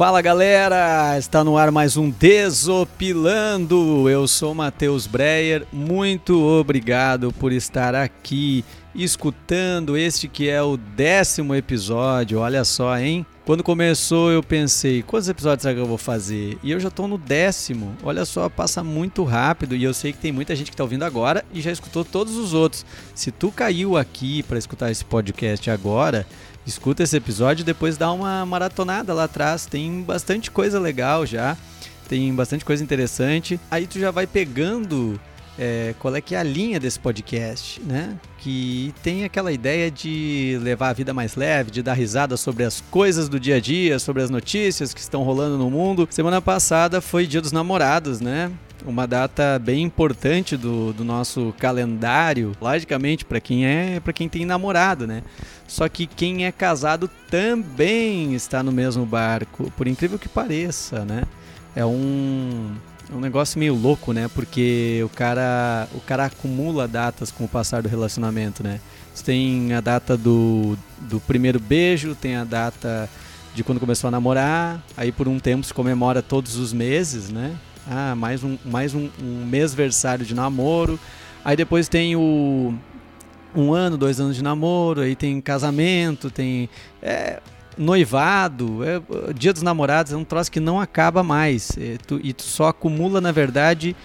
Fala 0.00 0.22
galera, 0.22 1.18
está 1.18 1.44
no 1.44 1.58
ar 1.58 1.70
mais 1.70 1.98
um 1.98 2.08
Desopilando. 2.08 4.08
Eu 4.08 4.26
sou 4.26 4.54
Matheus 4.54 5.06
Breyer, 5.06 5.66
muito 5.70 6.42
obrigado 6.42 7.30
por 7.34 7.52
estar 7.52 7.94
aqui 7.94 8.64
escutando 8.94 9.98
este 9.98 10.26
que 10.26 10.48
é 10.48 10.62
o 10.62 10.78
décimo 10.78 11.54
episódio. 11.54 12.38
Olha 12.38 12.64
só, 12.64 12.98
hein? 12.98 13.26
Quando 13.44 13.62
começou 13.62 14.30
eu 14.30 14.42
pensei, 14.42 15.02
quantos 15.02 15.28
episódios 15.28 15.62
será 15.62 15.74
que 15.74 15.80
eu 15.80 15.86
vou 15.86 15.98
fazer? 15.98 16.58
E 16.62 16.70
eu 16.70 16.80
já 16.80 16.88
estou 16.88 17.08
no 17.08 17.18
décimo. 17.18 17.94
Olha 18.02 18.24
só, 18.24 18.48
passa 18.48 18.82
muito 18.82 19.24
rápido 19.24 19.76
e 19.76 19.84
eu 19.84 19.92
sei 19.92 20.12
que 20.12 20.18
tem 20.18 20.32
muita 20.32 20.56
gente 20.56 20.70
que 20.70 20.74
está 20.74 20.84
ouvindo 20.84 21.04
agora 21.04 21.44
e 21.52 21.60
já 21.60 21.70
escutou 21.70 22.04
todos 22.04 22.36
os 22.36 22.54
outros. 22.54 22.86
Se 23.14 23.30
tu 23.30 23.50
caiu 23.50 23.96
aqui 23.96 24.42
para 24.44 24.58
escutar 24.58 24.90
esse 24.90 25.04
podcast 25.04 25.70
agora, 25.70 26.26
escuta 26.66 27.02
esse 27.02 27.16
episódio 27.16 27.62
e 27.62 27.64
depois 27.64 27.96
dá 27.96 28.12
uma 28.12 28.44
maratonada 28.46 29.12
lá 29.14 29.24
atrás. 29.24 29.66
Tem 29.66 30.02
bastante 30.02 30.50
coisa 30.50 30.78
legal 30.78 31.26
já, 31.26 31.56
tem 32.08 32.34
bastante 32.34 32.64
coisa 32.64 32.82
interessante. 32.82 33.60
Aí 33.70 33.86
tu 33.86 33.98
já 33.98 34.10
vai 34.10 34.26
pegando 34.26 35.20
é, 35.58 35.94
qual 35.98 36.14
é 36.16 36.20
que 36.20 36.34
é 36.34 36.38
a 36.38 36.42
linha 36.42 36.80
desse 36.80 36.98
podcast, 36.98 37.80
né? 37.82 38.16
Que 38.38 38.94
tem 39.02 39.24
aquela 39.24 39.52
ideia 39.52 39.90
de 39.90 40.58
levar 40.62 40.88
a 40.88 40.92
vida 40.92 41.12
mais 41.12 41.36
leve, 41.36 41.70
de 41.70 41.82
dar 41.82 41.92
risada 41.92 42.36
sobre 42.36 42.64
as 42.64 42.80
coisas 42.90 43.28
do 43.28 43.38
dia 43.38 43.56
a 43.56 43.60
dia, 43.60 43.98
sobre 43.98 44.22
as 44.22 44.30
notícias 44.30 44.94
que 44.94 45.00
estão 45.00 45.22
rolando 45.22 45.58
no 45.58 45.70
mundo. 45.70 46.08
Semana 46.10 46.40
passada 46.40 47.00
foi 47.00 47.26
Dia 47.26 47.42
dos 47.42 47.52
Namorados, 47.52 48.20
né? 48.20 48.50
Uma 48.86 49.06
data 49.06 49.58
bem 49.58 49.82
importante 49.82 50.56
do, 50.56 50.92
do 50.92 51.04
nosso 51.04 51.54
calendário, 51.58 52.52
logicamente 52.60 53.24
para 53.24 53.40
quem 53.40 53.66
é, 53.66 54.00
para 54.00 54.12
quem 54.12 54.28
tem 54.28 54.44
namorado, 54.44 55.06
né? 55.06 55.22
Só 55.66 55.88
que 55.88 56.06
quem 56.06 56.46
é 56.46 56.52
casado 56.52 57.08
também 57.30 58.34
está 58.34 58.62
no 58.62 58.72
mesmo 58.72 59.06
barco, 59.06 59.70
por 59.76 59.86
incrível 59.86 60.18
que 60.18 60.28
pareça, 60.28 61.04
né? 61.04 61.22
É 61.74 61.84
um, 61.84 62.72
é 63.10 63.14
um 63.14 63.20
negócio 63.20 63.58
meio 63.58 63.74
louco, 63.74 64.12
né? 64.12 64.28
Porque 64.34 65.00
o 65.04 65.08
cara, 65.08 65.88
o 65.94 66.00
cara 66.00 66.26
acumula 66.26 66.88
datas 66.88 67.30
com 67.30 67.44
o 67.44 67.48
passar 67.48 67.82
do 67.82 67.88
relacionamento, 67.88 68.62
né? 68.62 68.80
Você 69.14 69.24
tem 69.24 69.72
a 69.74 69.80
data 69.80 70.16
do, 70.16 70.76
do 71.00 71.20
primeiro 71.20 71.60
beijo, 71.60 72.14
tem 72.14 72.36
a 72.36 72.44
data 72.44 73.08
de 73.54 73.64
quando 73.64 73.80
começou 73.80 74.08
a 74.08 74.10
namorar, 74.10 74.82
aí 74.96 75.10
por 75.10 75.26
um 75.26 75.38
tempo 75.38 75.64
se 75.64 75.74
comemora 75.74 76.22
todos 76.22 76.56
os 76.56 76.72
meses, 76.72 77.30
né? 77.30 77.56
Ah, 77.88 78.14
mais 78.14 78.44
um, 78.44 78.58
mais 78.64 78.94
um, 78.94 79.08
um 79.22 79.44
mêsversário 79.44 80.24
de 80.24 80.34
namoro. 80.34 80.98
Aí 81.44 81.56
depois 81.56 81.88
tem 81.88 82.16
o 82.16 82.74
um 83.54 83.72
ano, 83.72 83.96
dois 83.96 84.20
anos 84.20 84.36
de 84.36 84.42
namoro, 84.42 85.00
aí 85.00 85.16
tem 85.16 85.40
casamento, 85.40 86.30
tem 86.30 86.68
é, 87.02 87.40
noivado, 87.76 88.80
é, 88.84 89.32
dia 89.32 89.52
dos 89.52 89.62
namorados, 89.62 90.12
é 90.12 90.16
um 90.16 90.24
troço 90.24 90.50
que 90.50 90.60
não 90.60 90.80
acaba 90.80 91.22
mais. 91.22 91.76
É, 91.78 91.96
tu, 92.06 92.20
e 92.22 92.32
tu 92.32 92.42
só 92.42 92.68
acumula, 92.68 93.20
na 93.20 93.32
verdade, 93.32 93.96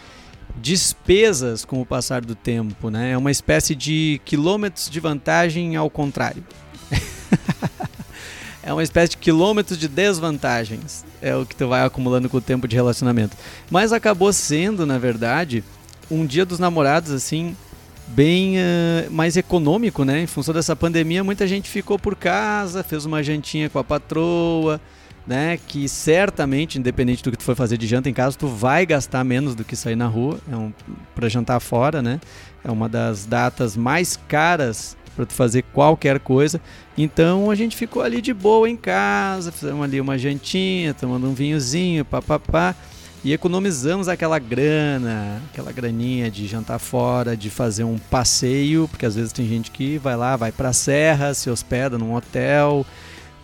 despesas 0.56 1.66
com 1.66 1.82
o 1.82 1.86
passar 1.86 2.24
do 2.24 2.36
tempo, 2.36 2.90
né? 2.90 3.12
É 3.12 3.18
uma 3.18 3.32
espécie 3.32 3.76
de 3.76 4.22
quilômetros 4.26 4.90
de 4.90 5.00
vantagem 5.00 5.76
ao 5.76 5.90
contrário. 5.90 6.44
é 8.64 8.72
uma 8.72 8.84
espécie 8.84 9.12
de 9.12 9.18
quilômetros 9.18 9.78
de 9.78 9.88
desvantagens. 9.88 11.06
É 11.26 11.36
o 11.36 11.44
que 11.44 11.56
tu 11.56 11.68
vai 11.68 11.84
acumulando 11.84 12.30
com 12.30 12.38
o 12.38 12.42
tempo 12.42 12.68
de 12.68 12.76
relacionamento. 12.76 13.36
Mas 13.72 13.92
acabou 13.92 14.32
sendo, 14.32 14.86
na 14.86 15.00
verdade, 15.00 15.64
um 16.10 16.24
dia 16.24 16.46
dos 16.46 16.60
namorados, 16.60 17.12
assim, 17.12 17.58
bem 18.06 18.58
uh, 18.58 19.10
mais 19.10 19.36
econômico, 19.36 20.06
né? 20.06 20.22
Em 20.22 20.28
função 20.28 20.54
dessa 20.54 20.76
pandemia, 20.76 21.24
muita 21.24 21.48
gente 21.48 21.68
ficou 21.68 21.98
por 21.98 22.16
casa, 22.16 22.84
fez 22.84 23.06
uma 23.06 23.24
jantinha 23.24 23.72
com 23.72 23.80
a 23.80 23.84
patroa, 23.84 24.80
né? 25.26 25.58
Que 25.68 25.90
certamente, 25.90 26.78
independente 26.78 27.24
do 27.24 27.32
que 27.32 27.38
tu 27.38 27.44
for 27.44 27.56
fazer 27.56 27.80
de 27.80 27.88
janta 27.88 28.08
em 28.08 28.14
casa, 28.14 28.38
tu 28.38 28.48
vai 28.48 28.86
gastar 28.86 29.24
menos 29.24 29.56
do 29.56 29.64
que 29.64 29.76
sair 29.76 29.96
na 29.96 30.06
rua. 30.06 30.38
É 30.48 30.56
um, 30.56 30.72
para 31.16 31.28
jantar 31.28 31.60
fora, 31.60 32.04
né? 32.04 32.22
É 32.64 32.70
uma 32.70 32.88
das 32.88 33.26
datas 33.26 33.76
mais 33.76 34.16
caras 34.28 34.96
para 35.16 35.26
fazer 35.28 35.64
qualquer 35.74 36.20
coisa. 36.20 36.60
Então 36.98 37.50
a 37.50 37.56
gente 37.56 37.76
ficou 37.76 38.02
ali 38.02 38.22
de 38.22 38.34
boa 38.34 38.70
em 38.70 38.76
casa, 38.76 39.52
fizemos 39.52 39.84
ali 39.84 40.02
uma 40.02 40.18
jantinha, 40.18 40.94
tomando 40.94 41.28
um 41.28 41.34
vinhozinho, 41.34 42.04
papapá. 42.04 42.76
E 43.24 43.34
economizamos 43.34 44.08
aquela 44.08 44.38
grana, 44.38 45.42
aquela 45.52 45.72
graninha 45.72 46.30
de 46.30 46.46
jantar 46.46 46.78
fora, 46.78 47.36
de 47.36 47.50
fazer 47.50 47.84
um 47.84 47.98
passeio, 47.98 48.88
porque 48.88 49.04
às 49.04 49.16
vezes 49.16 49.34
tem 49.34 49.48
gente 49.48 49.72
que 49.72 49.98
vai 49.98 50.16
lá, 50.16 50.36
vai 50.36 50.52
para 50.52 50.70
a 50.70 50.74
serra, 50.74 51.34
se 51.34 51.50
hospeda 51.50 51.98
num 51.98 52.14
hotel. 52.14 52.86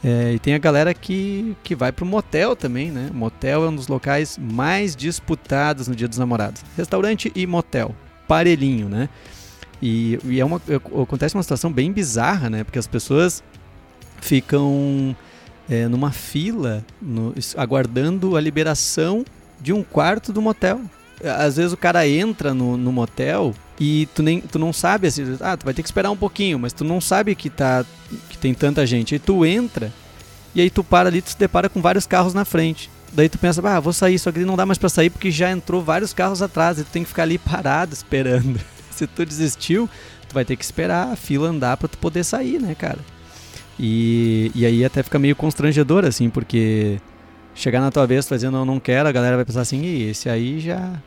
É, 0.04 0.34
e 0.34 0.40
tem 0.40 0.54
a 0.54 0.60
galera 0.60 0.94
que, 0.94 1.56
que 1.64 1.76
vai 1.76 1.92
para 1.92 2.04
o 2.06 2.08
motel 2.08 2.56
também, 2.56 2.92
né? 2.92 3.10
Motel 3.14 3.66
é 3.66 3.70
um 3.70 3.76
dos 3.76 3.88
locais 3.88 4.38
mais 4.38 4.96
disputados 4.96 5.88
no 5.88 5.96
Dia 5.96 6.08
dos 6.08 6.18
Namorados. 6.18 6.64
Restaurante 6.78 7.32
e 7.36 7.48
motel, 7.48 7.96
parelhinho, 8.28 8.88
né? 8.88 9.10
E, 9.82 10.20
e 10.26 10.40
é 10.40 10.46
uma, 10.46 10.62
acontece 11.02 11.36
uma 11.36 11.44
situação 11.44 11.72
bem 11.72 11.92
bizarra, 11.92 12.50
né? 12.50 12.64
Porque 12.64 12.78
as 12.78 12.88
pessoas 12.88 13.44
ficam 14.22 15.16
é, 15.70 15.88
numa 15.88 16.12
fila, 16.12 16.86
no, 17.02 17.34
aguardando 17.58 18.36
a 18.36 18.42
liberação 18.42 19.26
de 19.60 19.74
um 19.74 19.84
quarto 19.84 20.32
do 20.32 20.42
motel. 20.42 20.82
Às 21.24 21.58
vezes 21.58 21.72
o 21.72 21.78
cara 21.78 22.08
entra 22.08 22.54
no, 22.54 22.78
no 22.78 22.92
motel 22.92 23.54
e 23.80 24.08
tu, 24.14 24.24
nem, 24.24 24.42
tu 24.42 24.58
não 24.58 24.74
sabe 24.74 25.08
assim, 25.08 25.38
ah, 25.40 25.56
tu 25.56 25.66
vai 25.66 25.74
ter 25.74 25.82
que 25.82 25.88
esperar 25.88 26.10
um 26.10 26.18
pouquinho, 26.18 26.58
mas 26.60 26.74
tu 26.74 26.84
não 26.84 27.00
sabe 27.00 27.36
que, 27.36 27.50
tá, 27.50 27.86
que 28.30 28.38
tem 28.38 28.54
tanta 28.54 28.86
gente. 28.86 29.14
Aí 29.14 29.20
tu 29.20 29.46
entra 29.46 29.92
e 30.54 30.62
aí 30.62 30.70
tu 30.70 30.84
para 30.84 31.10
ali, 31.10 31.22
tu 31.22 31.30
se 31.30 31.38
depara 31.38 31.70
com 31.70 31.82
vários 31.82 32.06
carros 32.06 32.34
na 32.34 32.44
frente. 32.44 32.90
Daí 33.14 33.30
tu 33.30 33.38
pensa, 33.38 33.62
ah, 33.68 33.80
vou 33.80 33.94
sair, 33.94 34.18
só 34.18 34.32
que 34.32 34.40
não 34.40 34.56
dá 34.56 34.66
mais 34.66 34.78
para 34.78 34.90
sair 34.90 35.10
porque 35.10 35.32
já 35.32 35.52
entrou 35.52 35.82
vários 35.82 36.14
carros 36.14 36.42
atrás 36.42 36.80
e 36.80 36.84
tu 36.84 36.92
tem 36.92 37.04
que 37.04 37.10
ficar 37.10 37.24
ali 37.24 37.38
parado 37.38 37.94
esperando. 37.94 38.60
se 39.02 39.08
tu 39.08 39.26
desistiu, 39.26 39.90
tu 40.28 40.34
vai 40.34 40.46
ter 40.46 40.56
que 40.56 40.64
esperar 40.64 41.12
a 41.12 41.16
fila 41.16 41.50
andar 41.50 41.78
para 41.78 41.88
tu 41.88 41.98
poder 41.98 42.24
sair, 42.24 42.62
né, 42.62 42.76
cara? 42.76 43.00
E, 43.80 44.52
e 44.54 44.66
aí 44.66 44.86
até 44.86 45.02
fica 45.02 45.18
meio 45.18 45.36
constrangedor, 45.36 46.06
assim, 46.06 46.30
porque 46.30 47.00
chegar 47.56 47.82
na 47.82 47.92
tua 47.92 48.06
vez 48.06 48.28
fazendo 48.28 48.58
eu 48.58 48.66
não 48.66 48.80
quero, 48.80 49.10
a 49.10 49.12
galera 49.12 49.36
vai 49.36 49.46
pensar 49.46 49.62
assim, 49.62 49.82
e 49.82 50.10
esse 50.10 50.30
aí 50.30 50.60
já. 50.60 51.02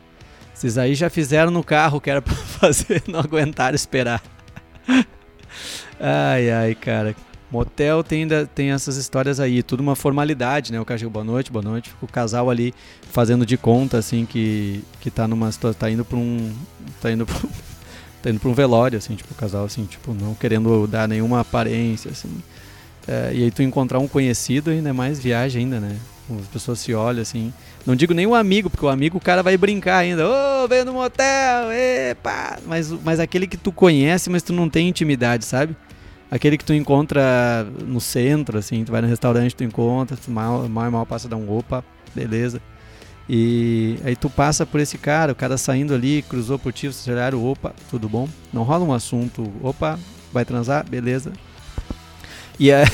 Esses 0.53 0.77
aí 0.77 0.95
já 0.95 1.09
fizeram 1.09 1.51
no 1.51 1.63
carro 1.63 1.99
que 1.99 2.09
era 2.09 2.21
pra 2.21 2.33
fazer, 2.59 3.03
não 3.07 3.19
aguentaram 3.19 3.75
esperar. 3.75 4.21
ai, 5.99 6.49
ai, 6.49 6.75
cara. 6.75 7.15
Motel 7.51 8.03
tem, 8.03 8.27
tem 8.53 8.71
essas 8.71 8.97
histórias 8.97 9.39
aí, 9.39 9.61
tudo 9.63 9.81
uma 9.81 9.95
formalidade, 9.95 10.71
né? 10.73 10.79
O 10.79 10.85
cara 10.85 11.09
boa 11.09 11.23
noite, 11.23 11.51
boa 11.51 11.63
noite. 11.63 11.93
O 12.01 12.07
casal 12.07 12.49
ali 12.49 12.73
fazendo 13.11 13.45
de 13.45 13.55
conta, 13.55 13.97
assim, 13.97 14.25
que, 14.25 14.83
que 14.99 15.09
tá 15.09 15.27
numa 15.27 15.51
situação. 15.51 15.79
tá 15.79 15.89
indo 15.89 16.03
pra 16.03 16.17
um. 16.17 16.53
tá 17.01 17.11
indo 17.11 17.25
pra, 17.25 17.37
tá 18.25 18.31
indo 18.31 18.39
pra 18.39 18.49
um 18.49 18.53
velório, 18.53 18.97
assim, 18.97 19.13
tipo, 19.13 19.31
o 19.31 19.37
casal, 19.37 19.65
assim, 19.65 19.85
tipo, 19.85 20.11
não 20.11 20.33
querendo 20.33 20.87
dar 20.87 21.07
nenhuma 21.07 21.41
aparência, 21.41 22.09
assim. 22.09 22.29
É, 23.07 23.31
e 23.35 23.43
aí 23.43 23.51
tu 23.51 23.61
encontrar 23.61 23.99
um 23.99 24.07
conhecido 24.07 24.71
ainda 24.71 24.89
é 24.89 24.93
mais 24.93 25.19
viagem 25.19 25.63
ainda, 25.63 25.79
né? 25.79 25.95
As 26.41 26.47
pessoas 26.47 26.79
se 26.79 26.91
olham 26.91 27.21
assim. 27.21 27.53
Não 27.85 27.95
digo 27.95 28.15
nem 28.15 28.25
um 28.25 28.33
amigo, 28.33 28.67
porque 28.67 28.83
o 28.83 28.89
amigo 28.89 29.19
o 29.19 29.21
cara 29.21 29.43
vai 29.43 29.55
brincar 29.55 29.97
ainda. 29.97 30.27
Ô, 30.27 30.63
oh, 30.63 30.67
veio 30.67 30.83
no 30.83 30.93
motel, 30.93 31.71
epa! 31.71 32.57
Mas, 32.65 32.89
mas 32.89 33.19
aquele 33.19 33.45
que 33.45 33.57
tu 33.57 33.71
conhece, 33.71 34.27
mas 34.27 34.41
tu 34.41 34.51
não 34.51 34.67
tem 34.67 34.89
intimidade, 34.89 35.45
sabe? 35.45 35.75
Aquele 36.31 36.57
que 36.57 36.65
tu 36.65 36.73
encontra 36.73 37.63
no 37.85 38.01
centro, 38.01 38.57
assim, 38.57 38.83
tu 38.83 38.91
vai 38.91 39.01
no 39.01 39.07
restaurante, 39.07 39.55
tu 39.55 39.63
encontra, 39.63 40.17
tu 40.17 40.31
mal, 40.31 40.67
mal, 40.67 40.89
mal 40.89 41.05
passa 41.05 41.29
dar 41.29 41.37
um 41.37 41.55
opa, 41.55 41.85
beleza. 42.15 42.59
E 43.27 43.97
aí 44.03 44.15
tu 44.15 44.29
passa 44.29 44.65
por 44.65 44.79
esse 44.79 44.97
cara, 44.97 45.31
o 45.31 45.35
cara 45.35 45.57
saindo 45.57 45.93
ali, 45.93 46.21
cruzou 46.21 46.59
por 46.59 46.71
ti, 46.71 46.87
vocês 46.87 47.07
olharam, 47.07 47.43
opa, 47.43 47.73
tudo 47.89 48.07
bom? 48.07 48.29
Não 48.53 48.63
rola 48.63 48.85
um 48.85 48.93
assunto, 48.93 49.51
opa, 49.61 49.99
vai 50.31 50.45
transar? 50.45 50.85
Beleza. 50.87 51.33
E 52.59 52.69
é, 52.69 52.85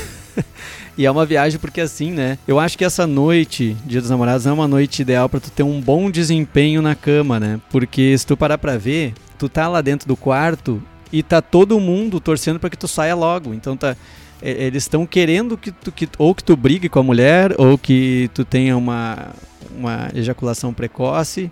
e 0.96 1.04
é 1.04 1.10
uma 1.10 1.26
viagem 1.26 1.58
porque 1.58 1.82
assim, 1.82 2.10
né? 2.10 2.38
Eu 2.48 2.58
acho 2.58 2.78
que 2.78 2.84
essa 2.84 3.06
noite, 3.06 3.76
Dia 3.84 4.00
dos 4.00 4.08
Namorados, 4.08 4.46
é 4.46 4.52
uma 4.52 4.66
noite 4.66 5.02
ideal 5.02 5.28
para 5.28 5.40
tu 5.40 5.50
ter 5.50 5.62
um 5.62 5.80
bom 5.80 6.10
desempenho 6.10 6.80
na 6.80 6.94
cama, 6.94 7.38
né? 7.38 7.60
Porque 7.70 8.16
se 8.16 8.26
tu 8.26 8.36
parar 8.36 8.56
pra 8.56 8.78
ver, 8.78 9.12
tu 9.38 9.50
tá 9.50 9.68
lá 9.68 9.82
dentro 9.82 10.08
do 10.08 10.16
quarto 10.16 10.82
e 11.12 11.22
tá 11.22 11.42
todo 11.42 11.78
mundo 11.78 12.18
torcendo 12.20 12.58
para 12.58 12.70
que 12.70 12.78
tu 12.78 12.88
saia 12.88 13.14
logo. 13.14 13.52
Então 13.52 13.76
tá 13.76 13.96
eles 14.44 14.82
estão 14.82 15.06
querendo 15.06 15.56
que 15.56 15.70
tu 15.70 15.92
que, 15.92 16.08
ou 16.18 16.34
que 16.34 16.42
tu 16.42 16.56
brigue 16.56 16.88
com 16.88 16.98
a 16.98 17.02
mulher 17.02 17.54
ou 17.58 17.78
que 17.78 18.28
tu 18.34 18.44
tenha 18.44 18.76
uma 18.76 19.28
uma 19.76 20.10
ejaculação 20.14 20.72
precoce 20.72 21.50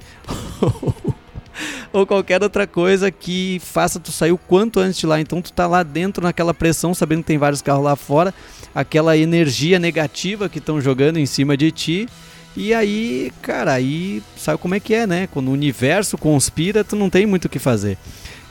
ou 1.92 2.06
qualquer 2.06 2.42
outra 2.42 2.66
coisa 2.66 3.10
que 3.10 3.60
faça 3.60 4.00
tu 4.00 4.12
sair 4.12 4.32
o 4.32 4.38
quanto 4.38 4.80
antes 4.80 4.98
de 4.98 5.06
lá. 5.06 5.20
Então 5.20 5.42
tu 5.42 5.52
tá 5.52 5.66
lá 5.66 5.82
dentro 5.82 6.22
naquela 6.22 6.54
pressão, 6.54 6.94
sabendo 6.94 7.20
que 7.20 7.28
tem 7.28 7.38
vários 7.38 7.62
carros 7.62 7.84
lá 7.84 7.96
fora, 7.96 8.34
aquela 8.74 9.16
energia 9.16 9.78
negativa 9.78 10.48
que 10.48 10.58
estão 10.58 10.80
jogando 10.80 11.18
em 11.18 11.26
cima 11.26 11.56
de 11.56 11.70
ti. 11.70 12.08
E 12.56 12.74
aí, 12.74 13.32
cara, 13.42 13.74
aí 13.74 14.22
sabe 14.36 14.58
como 14.58 14.74
é 14.74 14.80
que 14.80 14.92
é, 14.92 15.06
né? 15.06 15.28
Quando 15.28 15.48
o 15.48 15.52
universo 15.52 16.18
conspira, 16.18 16.82
tu 16.82 16.96
não 16.96 17.08
tem 17.08 17.24
muito 17.24 17.44
o 17.44 17.48
que 17.48 17.60
fazer. 17.60 17.96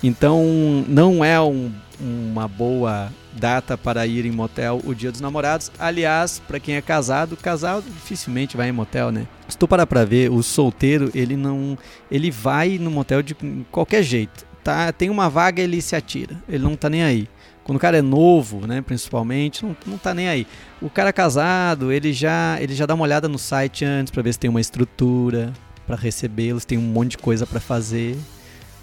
Então, 0.01 0.85
não 0.87 1.23
é 1.23 1.39
um 1.41 1.69
uma 1.99 2.47
boa 2.47 3.11
data 3.39 3.77
para 3.77 4.05
ir 4.05 4.25
em 4.25 4.31
motel 4.31 4.81
o 4.85 4.93
dia 4.93 5.11
dos 5.11 5.21
namorados. 5.21 5.71
Aliás, 5.79 6.41
para 6.47 6.59
quem 6.59 6.75
é 6.75 6.81
casado, 6.81 7.37
casal 7.37 7.81
dificilmente 7.81 8.57
vai 8.57 8.69
em 8.69 8.73
motel, 8.73 9.11
né? 9.11 9.25
Se 9.47 9.57
tu 9.57 9.67
parar 9.67 9.87
pra 9.87 10.05
ver, 10.05 10.31
o 10.31 10.43
solteiro, 10.43 11.09
ele 11.15 11.35
não. 11.35 11.77
Ele 12.11 12.29
vai 12.29 12.77
no 12.77 12.91
motel 12.91 13.23
de 13.23 13.35
qualquer 13.71 14.03
jeito. 14.03 14.45
Tá? 14.63 14.91
Tem 14.91 15.09
uma 15.09 15.29
vaga, 15.29 15.61
ele 15.61 15.81
se 15.81 15.95
atira. 15.95 16.35
Ele 16.47 16.63
não 16.63 16.75
tá 16.75 16.89
nem 16.89 17.03
aí. 17.03 17.27
Quando 17.63 17.77
o 17.77 17.79
cara 17.79 17.97
é 17.97 18.01
novo, 18.01 18.65
né, 18.65 18.81
principalmente, 18.81 19.63
não, 19.63 19.77
não 19.85 19.97
tá 19.97 20.13
nem 20.13 20.27
aí. 20.27 20.47
O 20.81 20.89
cara 20.89 21.13
casado, 21.13 21.91
ele 21.91 22.11
já, 22.11 22.57
ele 22.59 22.73
já 22.73 22.85
dá 22.85 22.95
uma 22.95 23.03
olhada 23.03 23.27
no 23.29 23.37
site 23.37 23.85
antes 23.85 24.11
para 24.11 24.23
ver 24.23 24.33
se 24.33 24.39
tem 24.39 24.49
uma 24.49 24.59
estrutura 24.59 25.53
para 25.85 25.95
recebê-los, 25.95 26.65
tem 26.65 26.77
um 26.77 26.81
monte 26.81 27.11
de 27.11 27.19
coisa 27.19 27.45
para 27.45 27.59
fazer. 27.59 28.17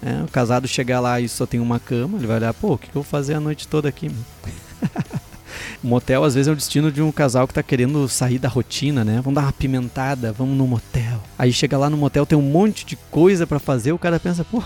É, 0.01 0.23
o 0.23 0.27
casado 0.27 0.67
chegar 0.67 0.99
lá 0.99 1.19
e 1.19 1.27
só 1.27 1.45
tem 1.45 1.59
uma 1.59 1.79
cama, 1.79 2.17
ele 2.17 2.27
vai 2.27 2.37
olhar, 2.37 2.53
pô, 2.53 2.73
o 2.73 2.77
que, 2.77 2.87
eu 2.87 2.93
vou 2.93 3.03
fazer 3.03 3.33
a 3.33 3.39
noite 3.39 3.67
toda 3.67 3.89
aqui? 3.89 4.11
motel 5.81 6.23
às 6.23 6.35
vezes 6.35 6.47
é 6.47 6.51
o 6.51 6.55
destino 6.55 6.91
de 6.91 7.01
um 7.01 7.11
casal 7.11 7.47
que 7.47 7.53
tá 7.53 7.63
querendo 7.63 8.07
sair 8.07 8.37
da 8.37 8.47
rotina, 8.47 9.03
né? 9.03 9.21
Vamos 9.23 9.35
dar 9.35 9.41
uma 9.43 9.53
pimentada, 9.53 10.31
vamos 10.31 10.57
no 10.57 10.67
motel. 10.67 11.21
Aí 11.37 11.51
chega 11.51 11.77
lá 11.77 11.89
no 11.89 11.97
motel, 11.97 12.25
tem 12.25 12.37
um 12.37 12.41
monte 12.41 12.85
de 12.85 12.95
coisa 13.09 13.47
para 13.47 13.59
fazer, 13.59 13.91
o 13.91 13.99
cara 13.99 14.19
pensa, 14.19 14.43
pô, 14.43 14.61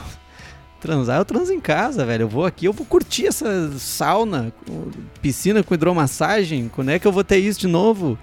transar 0.81 1.19
eu 1.19 1.25
transo 1.25 1.53
em 1.53 1.59
casa, 1.59 2.05
velho. 2.05 2.23
Eu 2.23 2.29
vou 2.29 2.45
aqui, 2.45 2.65
eu 2.65 2.73
vou 2.73 2.85
curtir 2.85 3.27
essa 3.27 3.71
sauna, 3.77 4.51
piscina 5.21 5.63
com 5.63 5.73
hidromassagem, 5.73 6.69
quando 6.69 6.89
é 6.89 6.99
que 6.99 7.07
eu 7.07 7.11
vou 7.11 7.23
ter 7.23 7.37
isso 7.37 7.59
de 7.59 7.67
novo? 7.67 8.17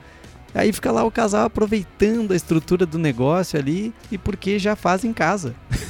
Aí 0.55 0.73
fica 0.73 0.91
lá 0.91 1.05
o 1.05 1.11
casal 1.11 1.47
aproveitando 1.47 2.33
a 2.33 2.37
estrutura 2.37 2.85
do 2.85 2.99
negócio 2.99 3.59
ali 3.59 3.95
e 4.11 4.19
porque 4.19 4.59
já 4.59 4.75
faz 4.75 5.05
em 5.05 5.13
casa. 5.13 5.55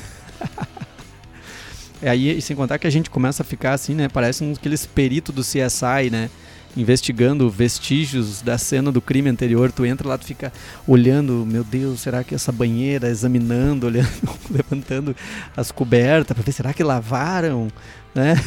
Aí, 2.03 2.41
sem 2.41 2.55
contar 2.57 2.79
que 2.79 2.87
a 2.87 2.91
gente 2.91 3.11
começa 3.11 3.43
a 3.43 3.47
ficar 3.47 3.73
assim, 3.73 3.95
né? 3.95 4.09
Parece 4.09 4.45
um 4.45 4.53
aqueles 4.53 4.87
peritos 4.87 5.35
do 5.35 5.43
CSI, 5.43 6.11
né? 6.11 6.31
Investigando 6.77 7.51
vestígios 7.51 8.41
da 8.41 8.57
cena 8.57 8.93
do 8.93 9.01
crime 9.01 9.29
anterior. 9.29 9.73
Tu 9.73 9.85
entra 9.85 10.09
lá, 10.09 10.17
tu 10.17 10.25
fica 10.25 10.53
olhando, 10.87 11.45
meu 11.47 11.65
Deus, 11.65 12.01
será 12.01 12.23
que 12.23 12.35
essa 12.35 12.53
banheira, 12.53 13.09
examinando, 13.09 13.87
olhando, 13.89 14.09
levantando 14.51 15.17
as 15.57 15.73
cobertas 15.73 16.35
para 16.37 16.45
ver, 16.45 16.53
será 16.53 16.73
que 16.73 16.85
lavaram, 16.85 17.69
né? 18.15 18.41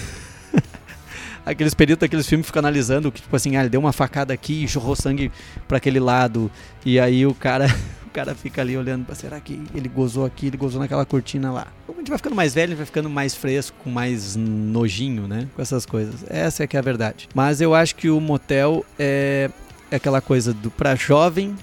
aqueles 1.46 1.74
peritos 1.74 2.02
daqueles 2.02 2.28
filmes 2.28 2.48
ficam 2.48 2.60
analisando 2.60 3.12
que, 3.12 3.22
tipo 3.22 3.36
assim, 3.36 3.56
ah, 3.56 3.62
ele 3.62 3.70
deu 3.70 3.80
uma 3.80 3.92
facada 3.92 4.34
aqui 4.34 4.64
e 4.64 4.68
jorrou 4.68 4.96
sangue 4.96 5.32
para 5.68 5.78
aquele 5.78 6.00
lado. 6.00 6.50
E 6.86 7.00
aí 7.00 7.26
o 7.26 7.34
cara 7.34 7.68
cara 8.12 8.36
fica 8.36 8.62
ali 8.62 8.78
olhando 8.78 9.06
para 9.06 9.16
será 9.16 9.40
que 9.40 9.62
ele 9.74 9.90
gozou 9.90 10.26
aqui, 10.26 10.48
ele 10.48 10.58
gozou 10.58 10.80
naquela 10.80 11.06
cortina 11.06 11.52
lá. 11.52 11.68
Como 11.86 12.00
a 12.00 12.02
gente 12.02 12.10
vai 12.10 12.18
ficando 12.18 12.36
mais 12.36 12.54
velho, 12.54 12.66
a 12.66 12.70
gente 12.70 12.78
vai 12.78 12.86
ficando 12.86 13.10
mais 13.10 13.36
fresco, 13.36 13.90
mais 13.90 14.36
nojinho, 14.36 15.28
né? 15.28 15.48
Com 15.56 15.62
essas 15.62 15.86
coisas. 15.86 16.24
Essa 16.28 16.64
é 16.64 16.68
que 16.68 16.76
é 16.76 16.80
a 16.80 16.84
verdade. 16.84 17.30
Mas 17.34 17.62
eu 17.62 17.74
acho 17.74 17.96
que 17.96 18.10
o 18.10 18.20
motel 18.20 18.86
é, 19.00 19.50
é 19.90 19.96
aquela 19.96 20.22
coisa 20.22 20.54
do 20.54 20.70
para 20.70 20.96
jovem 20.96 21.56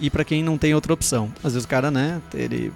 e 0.00 0.10
para 0.10 0.24
quem 0.24 0.42
não 0.42 0.58
tem 0.58 0.74
outra 0.74 0.92
opção. 0.92 1.30
Às 1.42 1.52
vezes 1.54 1.64
o 1.64 1.68
cara, 1.68 1.90
né, 1.90 2.20
ele 2.34 2.72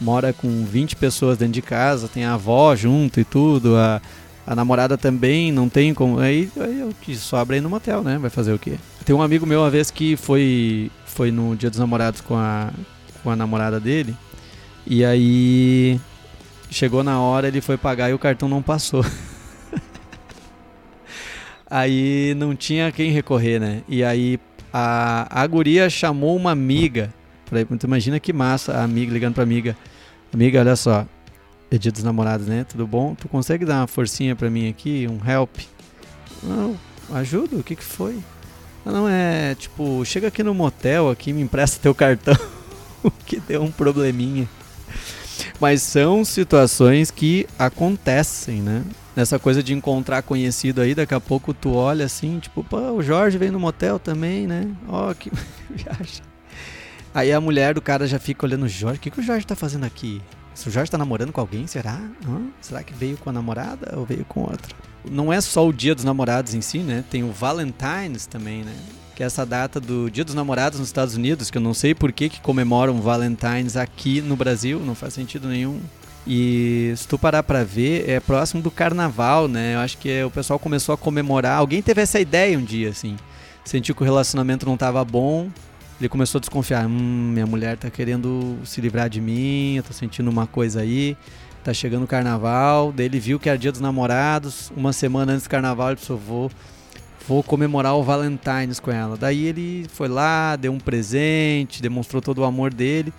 mora 0.00 0.32
com 0.32 0.64
20 0.64 0.96
pessoas 0.96 1.38
dentro 1.38 1.54
de 1.54 1.62
casa, 1.62 2.08
tem 2.08 2.24
a 2.24 2.34
avó 2.34 2.74
junto 2.76 3.20
e 3.20 3.24
tudo, 3.24 3.76
a, 3.76 4.00
a 4.46 4.54
namorada 4.54 4.96
também 4.96 5.50
não 5.50 5.68
tem 5.68 5.94
como. 5.94 6.18
Aí, 6.18 6.50
aí 6.60 6.82
o 6.82 6.94
que 7.00 7.16
sobra 7.16 7.56
aí 7.56 7.60
no 7.60 7.70
motel, 7.70 8.02
né? 8.02 8.18
Vai 8.18 8.30
fazer 8.30 8.52
o 8.52 8.58
quê? 8.58 8.74
Tem 9.04 9.14
um 9.14 9.22
amigo 9.22 9.46
meu 9.46 9.60
uma 9.60 9.70
vez 9.70 9.90
que 9.90 10.16
foi 10.16 10.90
foi 11.16 11.30
no 11.30 11.56
Dia 11.56 11.70
dos 11.70 11.78
Namorados 11.78 12.20
com 12.20 12.36
a, 12.36 12.70
com 13.22 13.30
a 13.30 13.34
namorada 13.34 13.80
dele. 13.80 14.14
E 14.86 15.02
aí 15.02 15.98
chegou 16.70 17.02
na 17.02 17.18
hora, 17.18 17.48
ele 17.48 17.62
foi 17.62 17.78
pagar 17.78 18.10
e 18.10 18.12
o 18.12 18.18
cartão 18.18 18.50
não 18.50 18.60
passou. 18.60 19.02
aí 21.70 22.34
não 22.36 22.54
tinha 22.54 22.92
quem 22.92 23.10
recorrer, 23.10 23.58
né? 23.58 23.82
E 23.88 24.04
aí 24.04 24.38
a, 24.70 25.42
a 25.42 25.46
guria 25.46 25.88
chamou 25.88 26.36
uma 26.36 26.50
amiga. 26.50 27.12
Pra, 27.46 27.64
tu 27.64 27.86
imagina 27.86 28.20
que 28.20 28.32
massa 28.32 28.74
a 28.74 28.84
amiga 28.84 29.10
ligando 29.10 29.34
pra 29.34 29.42
amiga. 29.42 29.74
Amiga, 30.34 30.60
olha 30.60 30.76
só. 30.76 31.06
É 31.70 31.78
dia 31.78 31.90
dos 31.90 32.04
namorados, 32.04 32.46
né? 32.46 32.64
Tudo 32.64 32.86
bom? 32.86 33.14
Tu 33.14 33.26
consegue 33.26 33.64
dar 33.64 33.80
uma 33.80 33.86
forcinha 33.86 34.36
pra 34.36 34.50
mim 34.50 34.68
aqui? 34.68 35.08
Um 35.08 35.18
help? 35.28 35.56
Não, 36.42 36.76
ajuda? 37.10 37.56
O 37.56 37.62
que 37.62 37.74
que 37.74 37.82
foi? 37.82 38.18
Não, 38.92 39.08
é 39.08 39.54
tipo, 39.56 40.04
chega 40.04 40.28
aqui 40.28 40.42
no 40.42 40.54
motel 40.54 41.10
aqui, 41.10 41.32
me 41.32 41.42
empresta 41.42 41.80
teu 41.82 41.94
cartão, 41.94 42.36
que 43.26 43.40
deu 43.40 43.62
um 43.62 43.70
probleminha. 43.70 44.48
Mas 45.60 45.82
são 45.82 46.24
situações 46.24 47.10
que 47.10 47.46
acontecem, 47.58 48.62
né? 48.62 48.84
Nessa 49.14 49.38
coisa 49.38 49.62
de 49.62 49.74
encontrar 49.74 50.22
conhecido 50.22 50.80
aí, 50.80 50.94
daqui 50.94 51.14
a 51.14 51.20
pouco 51.20 51.52
tu 51.52 51.74
olha 51.74 52.04
assim, 52.04 52.38
tipo, 52.38 52.62
pô, 52.62 52.78
o 52.92 53.02
Jorge 53.02 53.38
veio 53.38 53.52
no 53.52 53.58
motel 53.58 53.98
também, 53.98 54.46
né? 54.46 54.68
Ó, 54.88 55.10
oh, 55.10 55.14
que 55.14 55.30
viagem. 55.68 56.22
Aí 57.12 57.32
a 57.32 57.40
mulher 57.40 57.74
do 57.74 57.82
cara 57.82 58.06
já 58.06 58.18
fica 58.18 58.46
olhando 58.46 58.66
o 58.66 58.68
Jorge, 58.68 58.98
o 58.98 59.00
que, 59.00 59.10
que 59.10 59.20
o 59.20 59.22
Jorge 59.22 59.46
tá 59.46 59.56
fazendo 59.56 59.84
aqui? 59.84 60.20
Se 60.56 60.68
o 60.70 60.72
Jorge 60.72 60.90
tá 60.90 60.96
namorando 60.96 61.32
com 61.32 61.40
alguém, 61.40 61.66
será? 61.66 62.00
Será 62.62 62.82
que 62.82 62.94
veio 62.94 63.18
com 63.18 63.28
a 63.28 63.32
namorada 63.32 63.92
ou 63.94 64.06
veio 64.06 64.24
com 64.24 64.40
outra? 64.40 64.74
Não 65.08 65.30
é 65.30 65.38
só 65.38 65.68
o 65.68 65.72
dia 65.72 65.94
dos 65.94 66.02
namorados 66.02 66.54
em 66.54 66.62
si, 66.62 66.78
né? 66.78 67.04
Tem 67.10 67.22
o 67.22 67.30
Valentine's 67.30 68.24
também, 68.24 68.64
né? 68.64 68.74
Que 69.14 69.22
é 69.22 69.26
essa 69.26 69.44
data 69.44 69.78
do 69.78 70.10
Dia 70.10 70.24
dos 70.24 70.34
Namorados 70.34 70.78
nos 70.78 70.88
Estados 70.88 71.14
Unidos, 71.14 71.50
que 71.50 71.58
eu 71.58 71.62
não 71.62 71.74
sei 71.74 71.94
por 71.94 72.10
que, 72.10 72.30
que 72.30 72.40
comemoram 72.40 73.00
Valentine's 73.02 73.76
aqui 73.76 74.22
no 74.22 74.34
Brasil, 74.34 74.80
não 74.80 74.94
faz 74.94 75.12
sentido 75.12 75.46
nenhum. 75.46 75.78
E 76.26 76.92
se 76.96 77.06
tu 77.06 77.18
parar 77.18 77.42
pra 77.42 77.62
ver, 77.62 78.08
é 78.08 78.18
próximo 78.18 78.62
do 78.62 78.70
carnaval, 78.70 79.48
né? 79.48 79.74
Eu 79.74 79.80
acho 79.80 79.98
que 79.98 80.10
é, 80.10 80.24
o 80.24 80.30
pessoal 80.30 80.58
começou 80.58 80.94
a 80.94 80.98
comemorar. 80.98 81.58
Alguém 81.58 81.82
teve 81.82 82.00
essa 82.00 82.18
ideia 82.18 82.58
um 82.58 82.64
dia, 82.64 82.88
assim. 82.88 83.16
Sentiu 83.62 83.94
que 83.94 84.02
o 84.02 84.04
relacionamento 84.04 84.64
não 84.64 84.76
tava 84.76 85.04
bom, 85.04 85.50
ele 86.00 86.08
começou 86.08 86.38
a 86.38 86.40
desconfiar. 86.40 86.86
Hum, 86.86 87.30
minha 87.32 87.46
mulher 87.46 87.76
tá 87.76 87.90
querendo 87.90 88.58
se 88.64 88.80
livrar 88.80 89.08
de 89.08 89.20
mim, 89.20 89.76
eu 89.76 89.82
tô 89.82 89.92
sentindo 89.92 90.30
uma 90.30 90.46
coisa 90.46 90.80
aí. 90.80 91.16
Tá 91.64 91.72
chegando 91.74 92.04
o 92.04 92.06
carnaval. 92.06 92.92
Daí 92.92 93.06
ele 93.06 93.18
viu 93.18 93.40
que 93.40 93.48
era 93.48 93.58
dia 93.58 93.72
dos 93.72 93.80
namorados. 93.80 94.70
Uma 94.76 94.92
semana 94.92 95.32
antes 95.32 95.44
do 95.44 95.50
carnaval, 95.50 95.88
ele 95.88 95.96
pensou: 95.96 96.16
vou, 96.16 96.50
vou 97.26 97.42
comemorar 97.42 97.94
o 97.96 98.02
Valentine's 98.02 98.78
com 98.78 98.92
ela. 98.92 99.16
Daí 99.16 99.46
ele 99.46 99.86
foi 99.92 100.08
lá, 100.08 100.54
deu 100.54 100.72
um 100.72 100.78
presente, 100.78 101.82
demonstrou 101.82 102.22
todo 102.22 102.38
o 102.38 102.44
amor 102.44 102.72
dele 102.72 103.12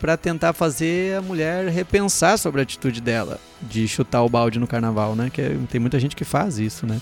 para 0.00 0.16
tentar 0.16 0.54
fazer 0.54 1.18
a 1.18 1.20
mulher 1.20 1.68
repensar 1.68 2.38
sobre 2.38 2.60
a 2.60 2.62
atitude 2.62 3.02
dela 3.02 3.38
de 3.60 3.86
chutar 3.86 4.22
o 4.22 4.30
balde 4.30 4.58
no 4.58 4.66
carnaval, 4.66 5.14
né? 5.14 5.28
Que 5.28 5.42
é, 5.42 5.56
tem 5.70 5.78
muita 5.78 6.00
gente 6.00 6.16
que 6.16 6.24
faz 6.24 6.58
isso, 6.58 6.86
né? 6.86 6.98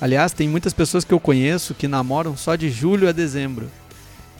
Aliás, 0.00 0.32
tem 0.32 0.48
muitas 0.48 0.72
pessoas 0.72 1.04
que 1.04 1.12
eu 1.12 1.20
conheço 1.20 1.74
que 1.74 1.86
namoram 1.86 2.36
só 2.36 2.56
de 2.56 2.70
julho 2.70 3.06
a 3.06 3.12
dezembro. 3.12 3.68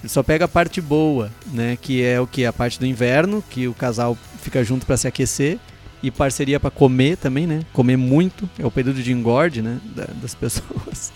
Ele 0.01 0.09
só 0.09 0.23
pega 0.23 0.45
a 0.45 0.49
parte 0.49 0.81
boa, 0.81 1.31
né? 1.53 1.77
Que 1.81 2.05
é 2.05 2.21
o 2.21 2.27
que? 2.27 2.45
A 2.45 2.53
parte 2.53 2.79
do 2.79 2.87
inverno, 2.87 3.43
que 3.51 3.67
o 3.67 3.75
casal 3.75 4.17
fica 4.41 4.63
junto 4.63 4.87
para 4.87 4.97
se 4.97 5.09
aquecer. 5.09 5.59
E 6.01 6.13
parceria 6.13 6.61
para 6.61 6.71
comer 6.71 7.17
também, 7.17 7.47
né? 7.47 7.63
Comer 7.73 7.97
muito. 7.97 8.49
É 8.57 8.65
o 8.65 8.71
período 8.71 9.03
de 9.03 9.13
engorde, 9.13 9.61
né? 9.61 9.81
das 10.23 10.33
pessoas. 10.37 11.13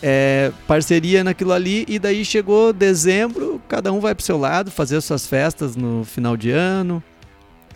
É, 0.00 0.52
parceria 0.68 1.24
naquilo 1.24 1.52
ali. 1.52 1.84
E 1.88 1.98
daí 1.98 2.24
chegou 2.24 2.72
dezembro, 2.72 3.60
cada 3.68 3.92
um 3.92 3.98
vai 3.98 4.14
pro 4.14 4.24
seu 4.24 4.38
lado, 4.38 4.70
fazer 4.70 5.00
suas 5.00 5.26
festas 5.26 5.74
no 5.74 6.04
final 6.04 6.36
de 6.36 6.52
ano, 6.52 7.02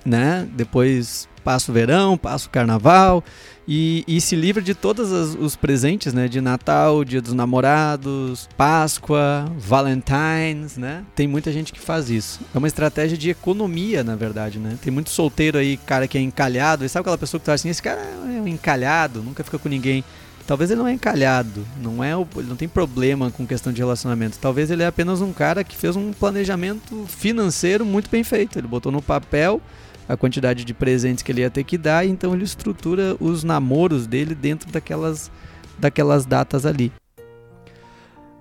né? 0.04 0.48
Depois 0.54 1.28
passa 1.42 1.72
o 1.72 1.74
verão, 1.74 2.16
passa 2.16 2.46
o 2.46 2.50
carnaval 2.50 3.24
e, 3.66 4.04
e 4.08 4.20
se 4.20 4.34
livra 4.34 4.60
de 4.60 4.74
todos 4.74 5.10
os 5.34 5.54
presentes, 5.54 6.12
né? 6.12 6.26
De 6.26 6.40
Natal, 6.40 7.04
Dia 7.04 7.20
dos 7.20 7.32
Namorados, 7.32 8.48
Páscoa, 8.56 9.46
Valentine's, 9.56 10.76
né? 10.76 11.04
Tem 11.14 11.28
muita 11.28 11.52
gente 11.52 11.72
que 11.72 11.80
faz 11.80 12.10
isso. 12.10 12.40
É 12.54 12.58
uma 12.58 12.66
estratégia 12.66 13.16
de 13.16 13.30
economia, 13.30 14.02
na 14.02 14.16
verdade, 14.16 14.58
né? 14.58 14.76
Tem 14.82 14.92
muito 14.92 15.10
solteiro 15.10 15.58
aí, 15.58 15.76
cara 15.76 16.08
que 16.08 16.18
é 16.18 16.20
encalhado. 16.20 16.84
E 16.84 16.88
sabe 16.88 17.02
aquela 17.02 17.18
pessoa 17.18 17.38
que 17.38 17.46
tá 17.46 17.52
assim, 17.52 17.68
esse 17.68 17.82
cara 17.82 18.00
é 18.00 18.40
um 18.40 18.48
encalhado, 18.48 19.22
nunca 19.22 19.44
fica 19.44 19.58
com 19.58 19.68
ninguém. 19.68 20.04
Talvez 20.44 20.72
ele 20.72 20.80
não 20.80 20.88
é 20.88 20.92
encalhado, 20.92 21.64
não 21.80 22.02
é, 22.02 22.14
ele 22.14 22.48
não 22.48 22.56
tem 22.56 22.68
problema 22.68 23.30
com 23.30 23.46
questão 23.46 23.72
de 23.72 23.80
relacionamento. 23.80 24.38
Talvez 24.40 24.72
ele 24.72 24.82
é 24.82 24.86
apenas 24.86 25.20
um 25.20 25.32
cara 25.32 25.62
que 25.62 25.76
fez 25.76 25.94
um 25.94 26.12
planejamento 26.12 27.06
financeiro 27.06 27.86
muito 27.86 28.10
bem 28.10 28.24
feito. 28.24 28.58
Ele 28.58 28.66
botou 28.66 28.90
no 28.90 29.00
papel 29.00 29.60
a 30.08 30.16
quantidade 30.16 30.64
de 30.64 30.74
presentes 30.74 31.22
que 31.22 31.32
ele 31.32 31.40
ia 31.40 31.50
ter 31.50 31.64
que 31.64 31.78
dar, 31.78 32.06
então 32.06 32.34
ele 32.34 32.44
estrutura 32.44 33.16
os 33.20 33.44
namoros 33.44 34.06
dele 34.06 34.34
dentro 34.34 34.70
daquelas, 34.70 35.30
daquelas 35.78 36.26
datas 36.26 36.66
ali. 36.66 36.92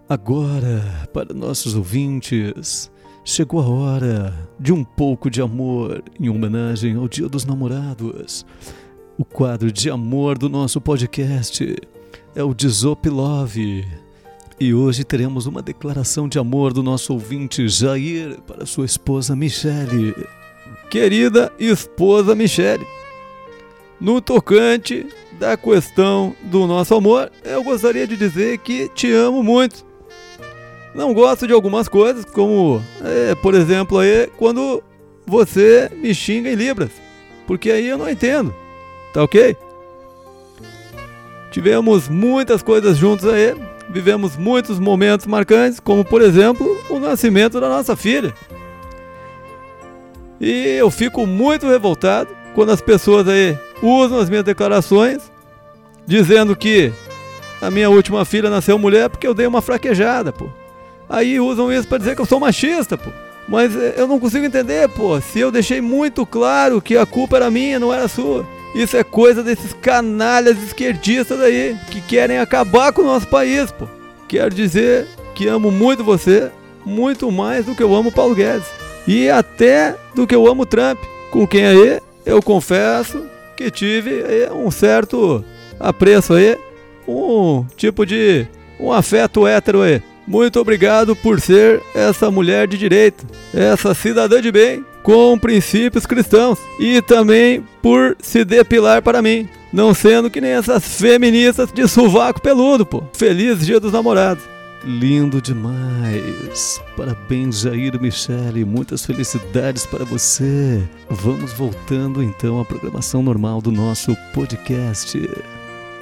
Agora, 0.10 1.08
para 1.14 1.34
nossos 1.34 1.74
ouvintes, 1.74 2.92
chegou 3.24 3.62
a 3.62 3.68
hora 3.68 4.50
de 4.60 4.74
um 4.74 4.84
pouco 4.84 5.30
de 5.30 5.42
amor 5.42 6.04
em 6.20 6.30
homenagem 6.30 6.96
ao 6.96 7.08
Dia 7.08 7.30
dos 7.30 7.46
Namorados. 7.46 8.46
O 9.18 9.24
quadro 9.24 9.72
de 9.72 9.90
amor 9.90 10.38
do 10.38 10.50
nosso 10.50 10.82
podcast 10.82 11.78
é 12.36 12.44
o 12.44 12.54
Desop 12.54 13.08
Love. 13.08 13.88
E 14.60 14.74
hoje 14.74 15.04
teremos 15.04 15.46
uma 15.46 15.62
declaração 15.62 16.28
de 16.28 16.38
amor 16.38 16.74
do 16.74 16.84
nosso 16.84 17.14
ouvinte 17.14 17.68
Jair 17.68 18.40
para 18.42 18.66
sua 18.66 18.86
esposa 18.86 19.36
Michele 19.36 20.14
querida 20.92 21.54
esposa 21.58 22.36
Michele. 22.36 22.86
No 24.00 24.20
tocante 24.20 25.08
da 25.40 25.56
questão 25.56 26.36
do 26.44 26.68
nosso 26.68 26.94
amor, 26.94 27.32
eu 27.46 27.64
gostaria 27.64 28.06
de 28.06 28.18
dizer 28.18 28.58
que 28.58 28.90
te 28.90 29.10
amo 29.10 29.42
muito. 29.42 29.86
Não 30.94 31.14
gosto 31.14 31.48
de 31.48 31.54
algumas 31.54 31.88
coisas, 31.88 32.26
como, 32.26 32.84
é, 33.02 33.34
por 33.36 33.56
exemplo, 33.56 34.00
aí, 34.00 34.28
quando 34.38 34.84
você 35.26 35.90
me 35.96 36.14
xinga 36.14 36.52
em 36.52 36.56
Libras. 36.56 36.92
Porque 37.48 37.72
aí 37.72 37.88
eu 37.88 37.98
não 37.98 38.10
entendo. 38.10 38.54
Tá 39.14 39.24
ok? 39.24 39.56
Tivemos 41.52 42.10
muitas 42.10 42.62
coisas 42.62 42.98
juntos 42.98 43.26
aí. 43.28 43.56
Vivemos 43.90 44.36
muitos 44.36 44.78
momentos 44.78 45.26
marcantes, 45.26 45.80
como 45.80 46.04
por 46.04 46.22
exemplo 46.22 46.78
o 46.90 47.00
nascimento 47.00 47.62
da 47.62 47.70
nossa 47.70 47.96
filha. 47.96 48.34
E 50.42 50.76
eu 50.76 50.90
fico 50.90 51.28
muito 51.28 51.70
revoltado 51.70 52.30
quando 52.56 52.72
as 52.72 52.82
pessoas 52.82 53.28
aí 53.28 53.56
usam 53.82 54.18
as 54.18 54.28
minhas 54.28 54.44
declarações 54.44 55.32
dizendo 56.08 56.56
que 56.56 56.92
a 57.62 57.70
minha 57.70 57.92
última 57.92 58.26
filha 58.26 58.50
nasceu 58.50 58.80
mulher 58.80 59.08
porque 59.08 59.28
eu 59.28 59.36
dei 59.36 59.46
uma 59.46 59.62
fraquejada, 59.62 60.34
pô. 60.34 60.50
Aí 61.08 61.40
usam 61.40 61.72
isso 61.72 61.88
para 61.88 62.00
dizer 62.00 62.16
que 62.16 62.22
eu 62.22 62.26
sou 62.26 62.40
machista, 62.40 62.98
pô. 62.98 63.12
Mas 63.48 63.76
eh, 63.76 63.94
eu 63.98 64.08
não 64.08 64.20
consigo 64.20 64.44
entender, 64.44 64.90
pô, 64.90 65.22
se 65.22 65.40
eu 65.40 65.52
deixei 65.52 65.80
muito 65.80 66.26
claro 66.26 66.82
que 66.82 66.98
a 66.98 67.06
culpa 67.06 67.38
era 67.38 67.52
minha, 67.52 67.80
não 67.80 67.94
era 67.94 68.08
sua. 68.08 68.44
Isso 68.74 68.98
é 68.98 69.04
coisa 69.04 69.44
desses 69.44 69.74
canalhas 69.74 70.58
esquerdistas 70.58 71.40
aí 71.40 71.78
que 71.92 72.02
querem 72.02 72.40
acabar 72.40 72.92
com 72.92 73.02
o 73.02 73.06
nosso 73.06 73.28
país, 73.28 73.70
pô. 73.72 73.88
Quero 74.28 74.56
dizer 74.56 75.06
que 75.36 75.48
amo 75.48 75.70
muito 75.70 76.04
você, 76.04 76.50
muito 76.84 77.32
mais 77.32 77.66
do 77.66 77.76
que 77.76 77.84
eu 77.84 77.94
amo 77.94 78.12
Paulo 78.12 78.34
Guedes. 78.34 78.81
E 79.08 79.30
até 79.30 79.96
do 80.16 80.28
que 80.28 80.36
eu 80.36 80.48
amo 80.48 80.66
Trump, 80.66 81.00
com 81.32 81.48
quem 81.48 81.66
aí 81.66 82.00
eu 82.26 82.42
confesso 82.42 83.26
que 83.58 83.72
tive 83.72 84.24
um 84.54 84.70
certo 84.72 85.44
apreço 85.80 86.34
aí, 86.34 86.58
um 87.08 87.66
tipo 87.76 88.06
de 88.06 88.46
um 88.80 88.92
afeto 88.92 89.46
hétero 89.46 89.82
aí. 89.82 90.02
Muito 90.28 90.60
obrigado 90.60 91.16
por 91.16 91.42
ser 91.42 91.82
essa 91.94 92.30
mulher 92.30 92.68
de 92.68 92.78
direito, 92.78 93.26
essa 93.54 93.94
cidadã 93.94 94.42
de 94.42 94.52
bem, 94.52 94.86
com 95.04 95.38
princípios 95.38 96.06
cristãos 96.06 96.60
e 96.80 97.02
também 97.02 97.64
por 97.82 98.16
se 98.22 98.46
depilar 98.46 99.02
para 99.02 99.22
mim, 99.22 99.50
não 99.74 99.94
sendo 99.94 100.30
que 100.30 100.40
nem 100.40 100.52
essas 100.52 101.02
feministas 101.02 101.72
de 101.74 101.88
sovaco 101.88 102.42
peludo, 102.42 102.86
pô. 102.86 103.04
Feliz 103.14 103.66
Dia 103.66 103.80
dos 103.80 103.92
Namorados. 103.92 104.44
Lindo 104.84 105.40
demais. 105.40 106.82
Parabéns, 106.98 107.60
Jair 107.60 108.02
Michele. 108.02 108.66
Muitas 108.66 109.06
felicidades 109.06 109.86
para 109.86 110.04
você. 110.04 110.84
Vamos 111.08 111.54
voltando 111.54 112.24
então 112.24 112.60
à 112.60 112.66
programação 112.66 113.22
normal 113.22 113.62
do 113.62 113.72
nosso 113.72 114.16
podcast. 114.34 115.20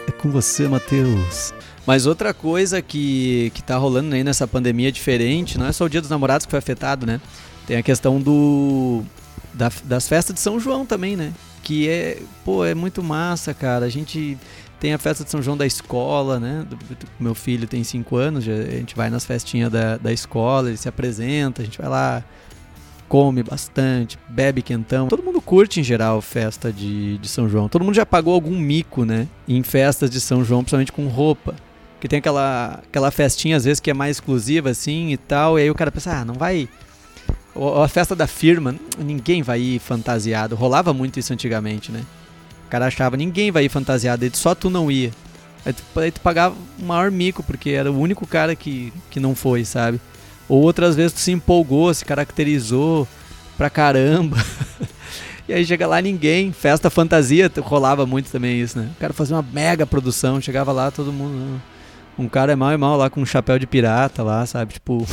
É 0.08 0.12
com 0.12 0.30
você, 0.30 0.66
Matheus. 0.68 1.54
Mas 1.86 2.06
outra 2.06 2.34
coisa 2.34 2.82
que, 2.82 3.52
que 3.54 3.62
tá 3.62 3.76
rolando 3.76 4.16
aí 4.16 4.24
nessa 4.24 4.48
pandemia 4.48 4.92
diferente, 4.92 5.58
não 5.58 5.66
é 5.66 5.74
só 5.74 5.84
o 5.84 5.90
Dia 5.90 6.00
dos 6.00 6.10
Namorados 6.10 6.46
que 6.46 6.52
foi 6.52 6.60
afetado, 6.60 7.06
né? 7.06 7.20
Tem 7.68 7.76
a 7.76 7.84
questão 7.84 8.22
do 8.22 9.04
da, 9.54 9.70
das 9.84 10.08
festas 10.08 10.34
de 10.34 10.40
São 10.40 10.58
João 10.58 10.86
também, 10.86 11.18
né? 11.18 11.34
Que 11.64 11.90
é, 11.90 12.22
pô, 12.46 12.64
é 12.64 12.74
muito 12.74 13.04
massa, 13.04 13.54
cara. 13.54 13.86
A 13.86 13.90
gente 13.90 14.38
tem 14.80 14.94
a 14.94 14.98
festa 14.98 15.24
de 15.24 15.30
São 15.30 15.42
João 15.42 15.58
da 15.58 15.66
escola, 15.66 16.40
né? 16.40 16.66
Do, 16.70 16.76
do, 16.76 16.98
meu 17.20 17.36
filho 17.36 17.68
tem 17.68 17.84
5 17.84 18.16
anos, 18.16 18.44
já, 18.44 18.54
a 18.54 18.72
gente 18.72 18.96
vai 18.96 19.10
nas 19.10 19.26
festinhas 19.26 19.72
da, 19.72 19.98
da 19.98 20.12
escola, 20.12 20.70
ele 20.70 20.78
se 20.78 20.88
apresenta, 20.88 21.62
a 21.62 21.66
gente 21.66 21.78
vai 21.78 21.90
lá, 21.90 22.24
come 23.08 23.44
bastante, 23.44 24.18
bebe 24.30 24.62
quentão. 24.62 25.08
Todo 25.08 25.24
mundo 25.24 25.42
curte 25.42 25.80
em 25.80 25.84
geral 25.84 26.22
festa 26.22 26.72
de, 26.72 27.18
de 27.18 27.28
São 27.28 27.50
João. 27.50 27.68
Todo 27.68 27.84
mundo 27.84 27.96
já 27.96 28.06
pagou 28.06 28.34
algum 28.34 28.58
mico, 28.58 29.04
né? 29.04 29.28
Em 29.48 29.62
festas 29.64 30.10
de 30.10 30.22
São 30.22 30.44
João, 30.44 30.62
principalmente 30.62 30.92
com 30.92 31.08
roupa 31.08 31.56
que 32.00 32.08
tem 32.08 32.20
aquela, 32.20 32.80
aquela 32.88 33.12
festinha 33.12 33.58
às 33.58 33.66
vezes 33.66 33.80
que 33.80 33.92
é 33.92 33.94
mais 33.94 34.18
exclusiva 34.18 34.70
assim 34.70 35.12
e 35.12 35.18
tal, 35.18 35.60
e 35.60 35.64
aí 35.64 35.70
o 35.70 35.76
cara 35.76 35.92
pensa, 35.92 36.14
ah, 36.14 36.26
não 36.26 36.34
vai. 36.34 36.70
a 37.84 37.88
festa 37.88 38.16
da 38.16 38.26
firma, 38.26 38.76
ninguém 38.98 39.42
vai 39.42 39.60
ir 39.60 39.80
fantasiado. 39.80 40.56
Rolava 40.56 40.94
muito 40.94 41.20
isso 41.20 41.34
antigamente, 41.34 41.92
né? 41.92 42.04
O 42.70 42.72
cara 42.72 42.86
achava, 42.86 43.18
ninguém 43.18 43.50
vai 43.50 43.66
ir 43.66 43.70
fantasiado, 43.70 44.30
só 44.34 44.54
tu 44.54 44.70
não 44.70 44.92
ia. 44.92 45.10
Aí 45.66 45.74
tu, 45.74 45.84
aí 46.00 46.12
tu 46.12 46.22
pagava 46.22 46.56
o 46.80 46.86
maior 46.86 47.10
mico, 47.10 47.42
porque 47.42 47.72
era 47.72 47.92
o 47.92 48.00
único 48.00 48.28
cara 48.28 48.56
que, 48.56 48.94
que 49.10 49.20
não 49.20 49.34
foi, 49.34 49.66
sabe? 49.66 50.00
Ou 50.48 50.62
outras 50.62 50.96
vezes 50.96 51.14
tu 51.14 51.20
se 51.20 51.32
empolgou, 51.32 51.92
se 51.92 52.06
caracterizou 52.06 53.08
pra 53.58 53.72
caramba. 53.72 54.38
e 55.50 55.54
aí 55.54 55.66
chega 55.66 55.88
lá 55.88 56.00
ninguém. 56.00 56.52
Festa 56.52 56.92
fantasia, 56.92 57.52
rolava 57.58 58.06
muito 58.06 58.32
também 58.32 58.62
isso, 58.62 58.78
né? 58.78 58.88
O 58.96 59.00
cara 59.00 59.14
fazia 59.14 59.36
uma 59.36 59.46
mega 59.52 59.88
produção, 59.88 60.40
chegava 60.40 60.72
lá 60.72 60.92
todo 60.92 61.12
mundo 61.12 61.60
um 62.20 62.28
cara 62.28 62.52
é 62.52 62.56
mal 62.56 62.74
e 62.74 62.78
mal 62.78 62.98
lá 62.98 63.10
com 63.10 63.22
um 63.22 63.26
chapéu 63.26 63.58
de 63.58 63.66
pirata 63.66 64.22
lá, 64.22 64.46
sabe? 64.46 64.74
Tipo, 64.74 65.08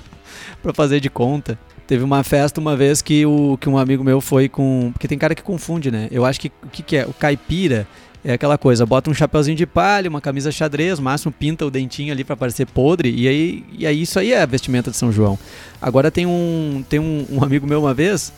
pra 0.62 0.74
fazer 0.74 1.00
de 1.00 1.08
conta. 1.08 1.58
Teve 1.92 2.04
uma 2.04 2.24
festa 2.24 2.58
uma 2.58 2.74
vez 2.74 3.02
que, 3.02 3.26
o, 3.26 3.58
que 3.60 3.68
um 3.68 3.76
amigo 3.76 4.02
meu 4.02 4.18
foi 4.18 4.48
com. 4.48 4.88
Porque 4.94 5.06
tem 5.06 5.18
cara 5.18 5.34
que 5.34 5.42
confunde, 5.42 5.90
né? 5.90 6.08
Eu 6.10 6.24
acho 6.24 6.40
que 6.40 6.50
o 6.62 6.68
que, 6.68 6.82
que 6.82 6.96
é? 6.96 7.04
O 7.04 7.12
caipira 7.12 7.86
é 8.24 8.32
aquela 8.32 8.56
coisa, 8.56 8.86
bota 8.86 9.10
um 9.10 9.14
chapéuzinho 9.14 9.58
de 9.58 9.66
palha, 9.66 10.08
uma 10.08 10.18
camisa 10.18 10.50
xadrez, 10.50 10.98
máximo 10.98 11.30
pinta 11.30 11.66
o 11.66 11.70
dentinho 11.70 12.10
ali 12.10 12.24
para 12.24 12.34
parecer 12.34 12.64
podre, 12.64 13.14
e 13.14 13.28
aí, 13.28 13.64
e 13.76 13.86
aí 13.86 14.00
isso 14.00 14.18
aí 14.18 14.32
é 14.32 14.40
a 14.40 14.46
vestimenta 14.46 14.90
de 14.90 14.96
São 14.96 15.12
João. 15.12 15.38
Agora 15.82 16.10
tem 16.10 16.24
um, 16.24 16.82
tem 16.88 16.98
um, 16.98 17.26
um 17.30 17.44
amigo 17.44 17.66
meu 17.66 17.80
uma 17.80 17.92
vez 17.92 18.32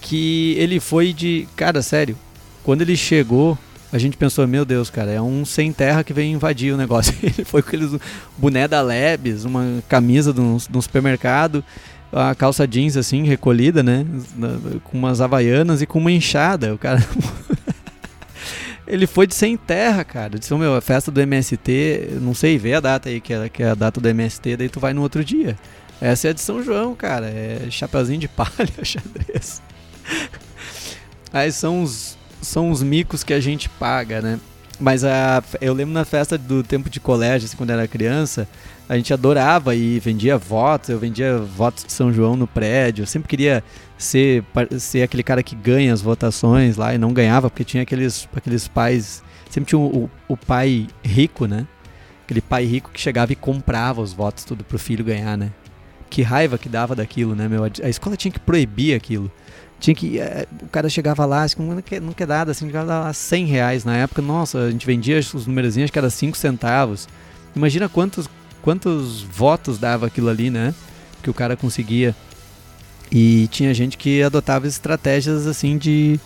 que 0.00 0.54
ele 0.56 0.78
foi 0.78 1.12
de. 1.12 1.48
Cara, 1.56 1.82
sério, 1.82 2.16
quando 2.62 2.82
ele 2.82 2.96
chegou, 2.96 3.58
a 3.92 3.98
gente 3.98 4.16
pensou, 4.16 4.46
meu 4.46 4.64
Deus, 4.64 4.88
cara, 4.88 5.10
é 5.10 5.20
um 5.20 5.44
sem 5.44 5.72
terra 5.72 6.04
que 6.04 6.12
vem 6.12 6.32
invadir 6.34 6.72
o 6.72 6.76
negócio. 6.76 7.12
Ele 7.20 7.44
foi 7.44 7.62
com 7.62 7.68
aqueles 7.68 7.98
boné 8.36 8.68
da 8.68 8.82
Lebes, 8.82 9.44
uma 9.44 9.82
camisa 9.88 10.30
de 10.30 10.40
um, 10.40 10.58
de 10.58 10.76
um 10.76 10.82
supermercado, 10.82 11.64
a 12.12 12.34
calça 12.34 12.66
jeans 12.66 12.96
assim, 12.96 13.24
recolhida, 13.24 13.82
né? 13.82 14.04
Com 14.84 14.98
umas 14.98 15.20
havaianas 15.20 15.82
e 15.82 15.86
com 15.86 15.98
uma 15.98 16.12
enxada. 16.12 16.74
O 16.74 16.78
cara. 16.78 17.04
ele 18.86 19.06
foi 19.06 19.26
de 19.26 19.34
sem 19.34 19.56
terra, 19.56 20.04
cara. 20.04 20.38
Disse, 20.38 20.54
meu, 20.54 20.74
a 20.74 20.80
festa 20.80 21.10
do 21.10 21.20
MST, 21.20 22.18
não 22.20 22.34
sei, 22.34 22.58
vê 22.58 22.74
a 22.74 22.80
data 22.80 23.08
aí, 23.08 23.20
que 23.20 23.32
é, 23.32 23.48
que 23.48 23.62
é 23.62 23.70
a 23.70 23.74
data 23.74 24.00
do 24.00 24.08
MST, 24.08 24.56
daí 24.56 24.68
tu 24.68 24.80
vai 24.80 24.92
no 24.92 25.02
outro 25.02 25.24
dia. 25.24 25.56
Essa 26.00 26.28
é 26.28 26.30
a 26.30 26.34
de 26.34 26.40
São 26.40 26.62
João, 26.62 26.94
cara. 26.94 27.26
É 27.26 27.66
chapeuzinho 27.70 28.20
de 28.20 28.28
palha, 28.28 28.50
xadrez. 28.82 29.60
Aí 31.32 31.52
são 31.52 31.82
os 31.82 32.16
são 32.40 32.70
os 32.70 32.82
micos 32.82 33.24
que 33.24 33.34
a 33.34 33.40
gente 33.40 33.68
paga, 33.68 34.22
né? 34.22 34.38
Mas 34.80 35.04
a, 35.04 35.42
eu 35.60 35.74
lembro 35.74 35.92
na 35.92 36.04
festa 36.04 36.38
do 36.38 36.62
tempo 36.62 36.88
de 36.88 37.00
colégio, 37.00 37.46
assim, 37.46 37.56
quando 37.56 37.70
era 37.70 37.88
criança, 37.88 38.48
a 38.88 38.96
gente 38.96 39.12
adorava 39.12 39.74
e 39.74 39.98
vendia 39.98 40.38
votos. 40.38 40.88
Eu 40.88 40.98
vendia 40.98 41.38
votos 41.38 41.84
de 41.84 41.92
São 41.92 42.12
João 42.12 42.36
no 42.36 42.46
prédio. 42.46 43.02
Eu 43.02 43.06
sempre 43.06 43.28
queria 43.28 43.62
ser, 43.98 44.44
ser 44.78 45.02
aquele 45.02 45.22
cara 45.22 45.42
que 45.42 45.56
ganha 45.56 45.92
as 45.92 46.00
votações 46.00 46.76
lá 46.76 46.94
e 46.94 46.98
não 46.98 47.12
ganhava, 47.12 47.50
porque 47.50 47.64
tinha 47.64 47.82
aqueles, 47.82 48.28
aqueles 48.34 48.68
pais. 48.68 49.22
Sempre 49.50 49.68
tinha 49.68 49.78
o, 49.78 50.08
o, 50.28 50.36
pai 50.36 50.86
rico, 51.04 51.46
né? 51.46 51.66
Aquele 52.24 52.40
pai 52.40 52.64
rico 52.64 52.90
que 52.92 53.00
chegava 53.00 53.32
e 53.32 53.36
comprava 53.36 54.00
os 54.00 54.12
votos 54.12 54.44
tudo 54.44 54.62
pro 54.62 54.78
filho 54.78 55.04
ganhar, 55.04 55.36
né? 55.36 55.50
Que 56.08 56.22
raiva 56.22 56.56
que 56.56 56.68
dava 56.68 56.94
daquilo, 56.94 57.34
né, 57.34 57.48
meu? 57.48 57.64
A 57.64 57.88
escola 57.88 58.16
tinha 58.16 58.32
que 58.32 58.40
proibir 58.40 58.94
aquilo. 58.94 59.30
Tinha 59.80 59.94
que. 59.94 60.18
É, 60.18 60.46
o 60.62 60.68
cara 60.68 60.88
chegava 60.88 61.24
lá, 61.24 61.44
assim, 61.44 61.62
não, 61.62 61.80
quer, 61.80 62.00
não 62.00 62.12
quer 62.12 62.26
nada, 62.26 62.50
assim, 62.50 62.66
chegava 62.66 62.86
lá 62.86 63.12
100 63.12 63.46
reais. 63.46 63.84
Na 63.84 63.96
época, 63.96 64.20
nossa, 64.20 64.58
a 64.58 64.70
gente 64.70 64.86
vendia 64.86 65.18
os 65.18 65.46
numerozinhos 65.46 65.90
que 65.90 65.98
era 65.98 66.10
5 66.10 66.36
centavos. 66.36 67.08
Imagina 67.54 67.88
quantos, 67.88 68.28
quantos 68.62 69.22
votos 69.22 69.78
dava 69.78 70.06
aquilo 70.06 70.28
ali, 70.28 70.50
né? 70.50 70.74
Que 71.22 71.30
o 71.30 71.34
cara 71.34 71.56
conseguia. 71.56 72.14
E 73.10 73.48
tinha 73.48 73.72
gente 73.72 73.96
que 73.96 74.22
adotava 74.22 74.66
estratégias 74.66 75.46
assim 75.46 75.78
de, 75.78 76.20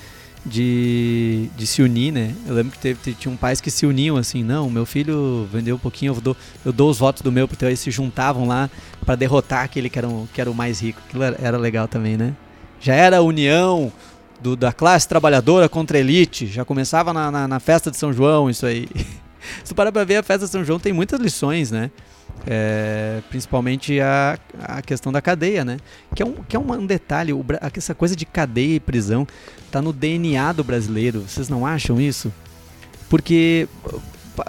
de, 0.45 1.49
de 1.57 1.67
se 1.67 1.83
unir, 1.83 2.13
né? 2.13 2.35
Eu 2.47 2.55
lembro 2.55 2.73
que 2.73 2.79
teve, 2.79 3.15
tinha 3.15 3.33
um 3.33 3.37
pais 3.37 3.61
que 3.61 3.71
se 3.71 3.87
uniam 3.87 4.17
assim, 4.17 4.43
não, 4.43 4.69
meu 4.69 4.85
filho 4.85 5.49
vendeu 5.53 5.77
um 5.77 5.79
pouquinho, 5.79 6.15
eu 6.15 6.21
dou, 6.21 6.37
eu 6.65 6.73
dou 6.73 6.91
os 6.91 6.99
votos 6.99 7.23
do 7.23 7.31
meu, 7.31 7.47
porque 7.47 7.65
eles 7.65 7.79
se 7.79 7.91
juntavam 7.91 8.47
lá 8.47 8.69
para 9.07 9.15
derrotar 9.15 9.65
aquele 9.65 9.89
que 9.89 9.99
era, 9.99 10.09
um, 10.09 10.27
que 10.27 10.41
era 10.41 10.51
o 10.51 10.55
mais 10.55 10.81
rico. 10.81 11.01
Aquilo 11.07 11.23
era, 11.23 11.37
era 11.41 11.57
legal 11.57 11.87
também, 11.87 12.17
né? 12.17 12.35
Já 12.83 12.95
era 12.95 13.19
a 13.19 13.23
união 13.23 13.93
do, 14.41 14.57
da 14.57 14.73
classe 14.73 15.09
trabalhadora 15.09 15.69
contra 15.69 15.97
a 15.97 16.01
elite, 16.01 16.49
já 16.49 16.65
começava 16.65 17.13
na, 17.13 17.31
na, 17.31 17.49
na 17.49 17.61
festa 17.61 17.91
de 17.91 17.97
São 17.97 18.13
João 18.13 18.51
isso 18.51 18.67
aí. 18.67 18.89
Se 19.63 19.73
tu 19.73 19.75
parar 19.75 19.93
pra 19.93 20.05
ver, 20.05 20.17
a 20.17 20.23
festa 20.23 20.47
de 20.47 20.53
São 20.53 20.65
João 20.65 20.81
tem 20.81 20.93
muitas 20.93 21.21
lições, 21.21 21.71
né? 21.71 21.91
É, 22.45 23.21
principalmente 23.31 24.01
a, 24.01 24.37
a 24.59 24.83
questão 24.83 25.13
da 25.13 25.23
cadeia, 25.23 25.65
né? 25.65 25.77
Que 26.15 26.23
é 26.23 26.27
um, 26.27 26.33
que 26.33 26.57
é 26.57 26.59
um 26.59 26.85
detalhe, 26.85 27.33
o, 27.33 27.45
essa 27.77 27.95
coisa 27.95 28.17
de 28.17 28.27
cadeia 28.27 28.77
e 28.77 28.81
prisão 28.81 29.27
tá 29.71 29.81
no 29.81 29.93
DNA 29.93 30.53
do 30.53 30.65
brasileiro. 30.65 31.21
Vocês 31.21 31.49
não 31.49 31.65
acham 31.65 32.01
isso? 32.01 32.33
Porque, 33.09 33.69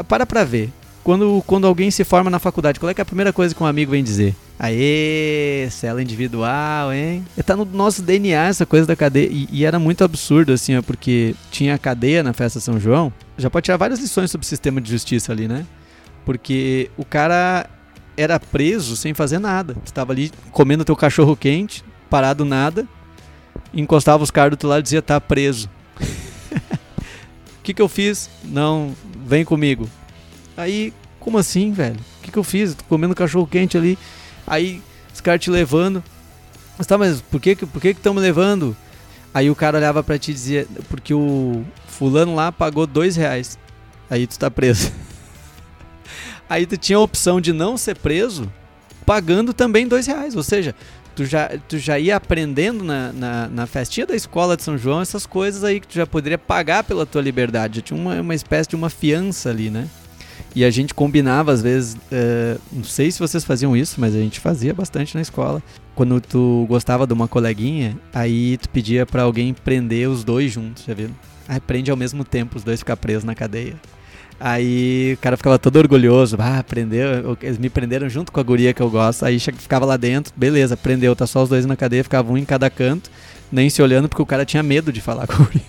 para 0.07 0.25
pra 0.25 0.43
ver, 0.43 0.71
quando, 1.03 1.43
quando 1.45 1.67
alguém 1.67 1.91
se 1.91 2.03
forma 2.03 2.29
na 2.29 2.39
faculdade, 2.39 2.79
qual 2.79 2.89
é, 2.89 2.95
é 2.97 3.01
a 3.01 3.05
primeira 3.05 3.33
coisa 3.33 3.53
que 3.53 3.61
um 3.61 3.65
amigo 3.65 3.91
vem 3.91 4.03
dizer? 4.03 4.35
Aê, 4.57 5.67
cela 5.69 6.01
individual, 6.01 6.93
hein? 6.93 7.25
Tá 7.45 7.55
no 7.55 7.65
nosso 7.65 8.01
DNA 8.01 8.47
essa 8.47 8.65
coisa 8.65 8.87
da 8.87 8.95
cadeia. 8.95 9.27
E, 9.29 9.47
e, 9.51 9.65
era 9.65 9.77
muito 9.77 10.03
absurdo, 10.03 10.53
assim, 10.53 10.77
ó, 10.77 10.81
porque 10.81 11.35
tinha 11.51 11.77
cadeia 11.77 12.23
na 12.23 12.31
festa 12.31 12.59
São 12.59 12.79
João. 12.79 13.11
Já 13.37 13.49
pode 13.49 13.65
tirar 13.65 13.77
várias 13.77 13.99
lições 13.99 14.31
sobre 14.31 14.45
o 14.45 14.47
sistema 14.47 14.79
de 14.79 14.89
justiça 14.89 15.33
ali, 15.33 15.47
né? 15.47 15.65
Porque 16.25 16.89
o 16.95 17.03
cara 17.03 17.69
era 18.15 18.39
preso 18.39 18.95
sem 18.95 19.13
fazer 19.13 19.39
nada. 19.39 19.75
Tu 19.85 19.91
tava 19.91 20.13
ali 20.13 20.31
comendo 20.51 20.85
teu 20.85 20.95
cachorro 20.95 21.35
quente, 21.35 21.83
parado 22.09 22.45
nada, 22.45 22.87
encostava 23.73 24.23
os 24.23 24.31
caras 24.31 24.51
do 24.51 24.53
outro 24.53 24.69
lado 24.69 24.79
e 24.79 24.83
dizia, 24.83 25.01
tá 25.01 25.19
preso. 25.19 25.69
O 27.53 27.63
que, 27.63 27.73
que 27.73 27.81
eu 27.81 27.87
fiz? 27.87 28.29
Não, 28.43 28.93
vem 29.25 29.45
comigo. 29.45 29.89
Aí, 30.55 30.93
como 31.19 31.37
assim, 31.37 31.71
velho? 31.71 31.99
O 32.19 32.23
que, 32.23 32.31
que 32.31 32.37
eu 32.37 32.43
fiz? 32.43 32.75
Tô 32.75 32.83
comendo 32.85 33.15
cachorro 33.15 33.47
quente 33.47 33.77
ali. 33.77 33.97
Aí, 34.45 34.81
os 35.13 35.21
caras 35.21 35.41
te 35.41 35.49
levando. 35.49 36.03
Mas 36.77 36.87
tá, 36.87 36.97
mas 36.97 37.21
por 37.21 37.39
que 37.39 37.55
por 37.55 37.81
que 37.81 37.89
estão 37.89 38.13
me 38.13 38.19
levando? 38.19 38.75
Aí 39.33 39.49
o 39.49 39.55
cara 39.55 39.77
olhava 39.77 40.03
para 40.03 40.17
ti 40.17 40.31
e 40.31 40.33
dizia, 40.33 40.67
porque 40.89 41.13
o 41.13 41.63
fulano 41.87 42.35
lá 42.35 42.51
pagou 42.51 42.85
dois 42.85 43.15
reais. 43.15 43.57
Aí 44.09 44.27
tu 44.27 44.37
tá 44.37 44.51
preso. 44.51 44.91
Aí 46.47 46.65
tu 46.65 46.77
tinha 46.77 46.97
a 46.97 47.01
opção 47.01 47.41
de 47.41 47.51
não 47.51 47.77
ser 47.77 47.97
preso, 47.97 48.51
pagando 49.05 49.53
também 49.53 49.87
dois 49.87 50.05
reais. 50.05 50.35
Ou 50.35 50.43
seja, 50.43 50.75
tu 51.15 51.25
já, 51.25 51.49
tu 51.67 51.79
já 51.79 51.97
ia 51.97 52.15
aprendendo 52.15 52.83
na, 52.83 53.11
na, 53.11 53.47
na, 53.47 53.65
festinha 53.65 54.05
da 54.05 54.15
escola 54.15 54.55
de 54.55 54.61
São 54.61 54.77
João 54.77 55.01
essas 55.01 55.25
coisas 55.25 55.63
aí 55.63 55.79
que 55.79 55.87
tu 55.87 55.95
já 55.95 56.05
poderia 56.05 56.37
pagar 56.37 56.83
pela 56.83 57.05
tua 57.05 57.21
liberdade. 57.21 57.77
Já 57.77 57.81
tinha 57.81 57.99
uma, 57.99 58.21
uma 58.21 58.35
espécie 58.35 58.69
de 58.69 58.75
uma 58.75 58.89
fiança 58.89 59.49
ali, 59.49 59.71
né? 59.71 59.87
E 60.55 60.63
a 60.63 60.69
gente 60.69 60.93
combinava, 60.93 61.51
às 61.51 61.61
vezes, 61.61 61.95
uh, 61.95 62.61
não 62.71 62.83
sei 62.83 63.11
se 63.11 63.19
vocês 63.19 63.43
faziam 63.43 63.75
isso, 63.75 63.99
mas 63.99 64.13
a 64.13 64.19
gente 64.19 64.39
fazia 64.39 64.73
bastante 64.73 65.15
na 65.15 65.21
escola. 65.21 65.63
Quando 65.95 66.21
tu 66.21 66.65
gostava 66.69 67.07
de 67.07 67.13
uma 67.13 67.27
coleguinha, 67.27 67.97
aí 68.13 68.57
tu 68.57 68.69
pedia 68.69 69.05
para 69.05 69.23
alguém 69.23 69.53
prender 69.53 70.07
os 70.07 70.23
dois 70.23 70.51
juntos, 70.51 70.83
já 70.85 70.93
viu? 70.93 71.09
Aí 71.47 71.59
prende 71.59 71.89
ao 71.89 71.97
mesmo 71.97 72.23
tempo, 72.23 72.57
os 72.57 72.63
dois 72.63 72.79
ficam 72.79 72.95
presos 72.95 73.23
na 73.23 73.33
cadeia. 73.33 73.75
Aí 74.39 75.13
o 75.13 75.17
cara 75.17 75.37
ficava 75.37 75.57
todo 75.57 75.77
orgulhoso, 75.77 76.35
ah, 76.39 76.63
prendeu, 76.63 77.37
eles 77.41 77.57
me 77.57 77.69
prenderam 77.69 78.09
junto 78.09 78.31
com 78.31 78.39
a 78.39 78.43
guria 78.43 78.73
que 78.73 78.81
eu 78.81 78.89
gosto. 78.89 79.25
Aí 79.25 79.39
ficava 79.39 79.85
lá 79.85 79.97
dentro, 79.97 80.33
beleza, 80.35 80.77
prendeu, 80.77 81.15
tá 81.15 81.25
só 81.25 81.43
os 81.43 81.49
dois 81.49 81.65
na 81.65 81.75
cadeia, 81.75 82.03
ficava 82.03 82.31
um 82.31 82.37
em 82.37 82.45
cada 82.45 82.69
canto, 82.69 83.09
nem 83.51 83.69
se 83.69 83.81
olhando 83.81 84.07
porque 84.07 84.21
o 84.21 84.25
cara 84.25 84.45
tinha 84.45 84.61
medo 84.61 84.91
de 84.91 85.01
falar 85.01 85.25
com 85.27 85.33
a 85.33 85.45
guria. 85.45 85.61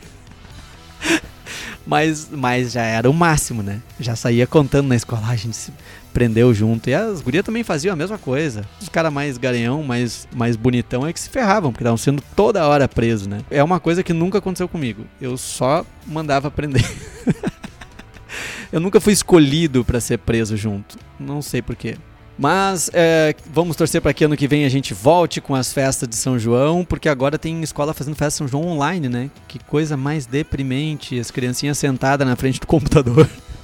Mas, 1.87 2.29
mas 2.31 2.73
já 2.73 2.83
era 2.83 3.09
o 3.09 3.13
máximo, 3.13 3.63
né? 3.63 3.81
Já 4.01 4.17
saía 4.17 4.47
contando 4.47 4.89
na 4.89 4.97
escola, 4.97 5.23
ah, 5.27 5.31
a 5.31 5.37
gente 5.37 5.57
se 5.57 5.73
prendeu 6.13 6.55
junto. 6.55 6.89
E 6.89 6.95
as 6.95 7.21
gurias 7.21 7.45
também 7.45 7.63
faziam 7.63 7.93
a 7.93 7.97
mesma 7.97 8.17
coisa. 8.17 8.65
Os 8.81 8.89
caras 8.89 9.13
mais 9.13 9.37
garanhão, 9.37 9.83
mais, 9.83 10.27
mais 10.35 10.57
bonitão 10.57 11.07
é 11.07 11.13
que 11.13 11.21
se 11.21 11.29
ferravam, 11.29 11.73
porque 11.73 11.83
estavam 11.83 11.99
sendo 11.99 12.23
toda 12.35 12.67
hora 12.67 12.89
presos, 12.89 13.27
né? 13.27 13.41
É 13.51 13.63
uma 13.63 13.81
coisa 13.81 14.03
que 14.03 14.13
nunca 14.13 14.39
aconteceu 14.39 14.69
comigo. 14.69 15.05
Eu 15.21 15.37
só 15.37 15.85
mandava 16.07 16.51
prender. 16.51 16.85
Eu 18.73 18.81
nunca 18.81 19.01
fui 19.01 19.13
escolhido 19.13 19.85
para 19.85 20.01
ser 20.01 20.19
preso 20.19 20.57
junto. 20.57 20.97
Não 21.21 21.41
sei 21.41 21.63
porquê. 21.63 21.97
Mas 22.37 22.91
é, 22.93 23.35
vamos 23.53 23.77
torcer 23.77 24.01
para 24.01 24.13
que 24.13 24.25
ano 24.25 24.37
que 24.37 24.49
vem 24.49 24.65
a 24.65 24.69
gente 24.69 24.93
volte 24.93 25.41
com 25.41 25.55
as 25.55 25.73
festas 25.73 26.09
de 26.09 26.17
São 26.17 26.39
João, 26.39 26.85
porque 26.85 27.09
agora 27.09 27.39
tem 27.39 27.63
escola 27.63 27.95
fazendo 27.95 28.17
festa 28.17 28.31
de 28.31 28.39
São 28.39 28.49
João 28.49 28.73
online, 28.73 29.09
né? 29.09 29.31
Que 29.47 29.59
coisa 29.59 29.97
mais 29.97 30.27
deprimente, 30.27 31.19
as 31.19 31.31
criancinhas 31.31 31.79
sentadas 31.79 32.27
na 32.27 32.35
frente 32.35 32.59
do 32.59 32.67
computador. 32.67 33.29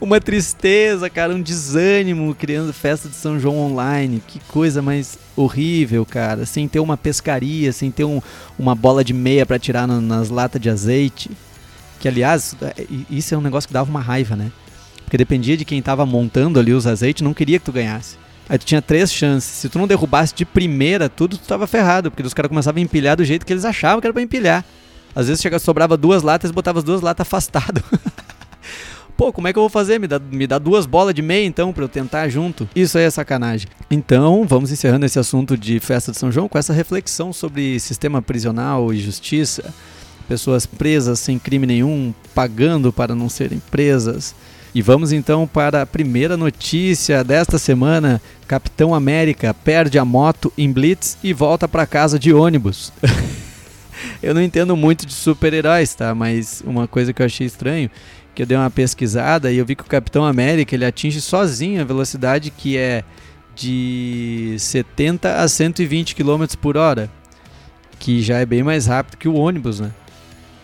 Uma 0.00 0.20
tristeza, 0.20 1.10
cara, 1.10 1.34
um 1.34 1.42
desânimo 1.42 2.34
criando 2.34 2.72
festa 2.72 3.08
de 3.08 3.14
São 3.14 3.38
João 3.38 3.58
online. 3.58 4.22
Que 4.26 4.40
coisa 4.40 4.80
mais 4.80 5.18
horrível, 5.36 6.06
cara. 6.06 6.46
Sem 6.46 6.66
ter 6.66 6.80
uma 6.80 6.96
pescaria, 6.96 7.70
sem 7.70 7.90
ter 7.90 8.04
um, 8.04 8.22
uma 8.58 8.74
bola 8.74 9.04
de 9.04 9.12
meia 9.12 9.44
para 9.44 9.58
tirar 9.58 9.86
no, 9.86 10.00
nas 10.00 10.30
latas 10.30 10.60
de 10.60 10.70
azeite. 10.70 11.30
Que 11.98 12.08
aliás, 12.08 12.56
é, 12.62 12.86
isso 13.10 13.34
é 13.34 13.38
um 13.38 13.42
negócio 13.42 13.68
que 13.68 13.74
dava 13.74 13.90
uma 13.90 14.00
raiva, 14.00 14.34
né? 14.34 14.50
Porque 15.10 15.18
dependia 15.18 15.56
de 15.56 15.64
quem 15.64 15.82
tava 15.82 16.06
montando 16.06 16.60
ali 16.60 16.72
os 16.72 16.86
azeites, 16.86 17.20
não 17.20 17.34
queria 17.34 17.58
que 17.58 17.64
tu 17.64 17.72
ganhasse. 17.72 18.16
Aí 18.48 18.56
tu 18.56 18.64
tinha 18.64 18.80
três 18.80 19.12
chances. 19.12 19.50
Se 19.50 19.68
tu 19.68 19.76
não 19.76 19.88
derrubasse 19.88 20.32
de 20.32 20.44
primeira 20.44 21.08
tudo, 21.08 21.36
tu 21.36 21.48
tava 21.48 21.66
ferrado, 21.66 22.12
porque 22.12 22.22
os 22.22 22.32
caras 22.32 22.48
começavam 22.48 22.80
a 22.80 22.84
empilhar 22.84 23.16
do 23.16 23.24
jeito 23.24 23.44
que 23.44 23.52
eles 23.52 23.64
achavam 23.64 24.00
que 24.00 24.06
era 24.06 24.14
pra 24.14 24.22
empilhar. 24.22 24.64
Às 25.12 25.26
vezes 25.26 25.42
chegava, 25.42 25.58
sobrava 25.58 25.96
duas 25.96 26.22
latas 26.22 26.52
e 26.52 26.54
botava 26.54 26.78
as 26.78 26.84
duas 26.84 27.00
latas 27.00 27.26
afastado. 27.26 27.82
Pô, 29.18 29.32
como 29.32 29.48
é 29.48 29.52
que 29.52 29.58
eu 29.58 29.64
vou 29.64 29.68
fazer? 29.68 29.98
Me 29.98 30.06
dá, 30.06 30.20
me 30.20 30.46
dá 30.46 30.60
duas 30.60 30.86
bolas 30.86 31.12
de 31.12 31.22
meia 31.22 31.44
então 31.44 31.72
pra 31.72 31.82
eu 31.82 31.88
tentar 31.88 32.28
junto? 32.28 32.68
Isso 32.72 32.96
aí 32.96 33.02
é 33.02 33.10
sacanagem. 33.10 33.66
Então, 33.90 34.46
vamos 34.46 34.70
encerrando 34.70 35.06
esse 35.06 35.18
assunto 35.18 35.58
de 35.58 35.80
festa 35.80 36.12
de 36.12 36.18
São 36.18 36.30
João 36.30 36.48
com 36.48 36.56
essa 36.56 36.72
reflexão 36.72 37.32
sobre 37.32 37.80
sistema 37.80 38.22
prisional 38.22 38.94
e 38.94 39.00
justiça 39.00 39.74
pessoas 40.30 40.64
presas 40.64 41.18
sem 41.18 41.40
crime 41.40 41.66
nenhum, 41.66 42.14
pagando 42.32 42.92
para 42.92 43.16
não 43.16 43.28
serem 43.28 43.60
presas. 43.72 44.32
E 44.72 44.80
vamos 44.80 45.10
então 45.10 45.48
para 45.48 45.82
a 45.82 45.86
primeira 45.86 46.36
notícia 46.36 47.24
desta 47.24 47.58
semana: 47.58 48.22
Capitão 48.46 48.94
América 48.94 49.52
perde 49.52 49.98
a 49.98 50.04
moto 50.04 50.52
em 50.56 50.70
Blitz 50.72 51.18
e 51.22 51.32
volta 51.32 51.66
para 51.66 51.86
casa 51.86 52.18
de 52.18 52.32
ônibus. 52.32 52.92
eu 54.22 54.32
não 54.32 54.42
entendo 54.42 54.76
muito 54.76 55.04
de 55.04 55.12
super-heróis, 55.12 55.94
tá? 55.94 56.14
Mas 56.14 56.62
uma 56.64 56.86
coisa 56.86 57.12
que 57.12 57.20
eu 57.20 57.26
achei 57.26 57.46
estranho, 57.46 57.90
que 58.32 58.42
eu 58.42 58.46
dei 58.46 58.56
uma 58.56 58.70
pesquisada 58.70 59.50
e 59.50 59.58
eu 59.58 59.66
vi 59.66 59.74
que 59.74 59.82
o 59.82 59.86
Capitão 59.86 60.24
América 60.24 60.74
ele 60.74 60.84
atinge 60.84 61.20
sozinho 61.20 61.80
a 61.80 61.84
velocidade 61.84 62.50
que 62.50 62.76
é 62.76 63.02
de 63.56 64.54
70 64.56 65.42
a 65.42 65.48
120 65.48 66.14
km 66.14 66.44
por 66.60 66.76
hora, 66.76 67.10
que 67.98 68.22
já 68.22 68.38
é 68.38 68.46
bem 68.46 68.62
mais 68.62 68.86
rápido 68.86 69.16
que 69.16 69.28
o 69.28 69.34
ônibus, 69.34 69.80
né? 69.80 69.90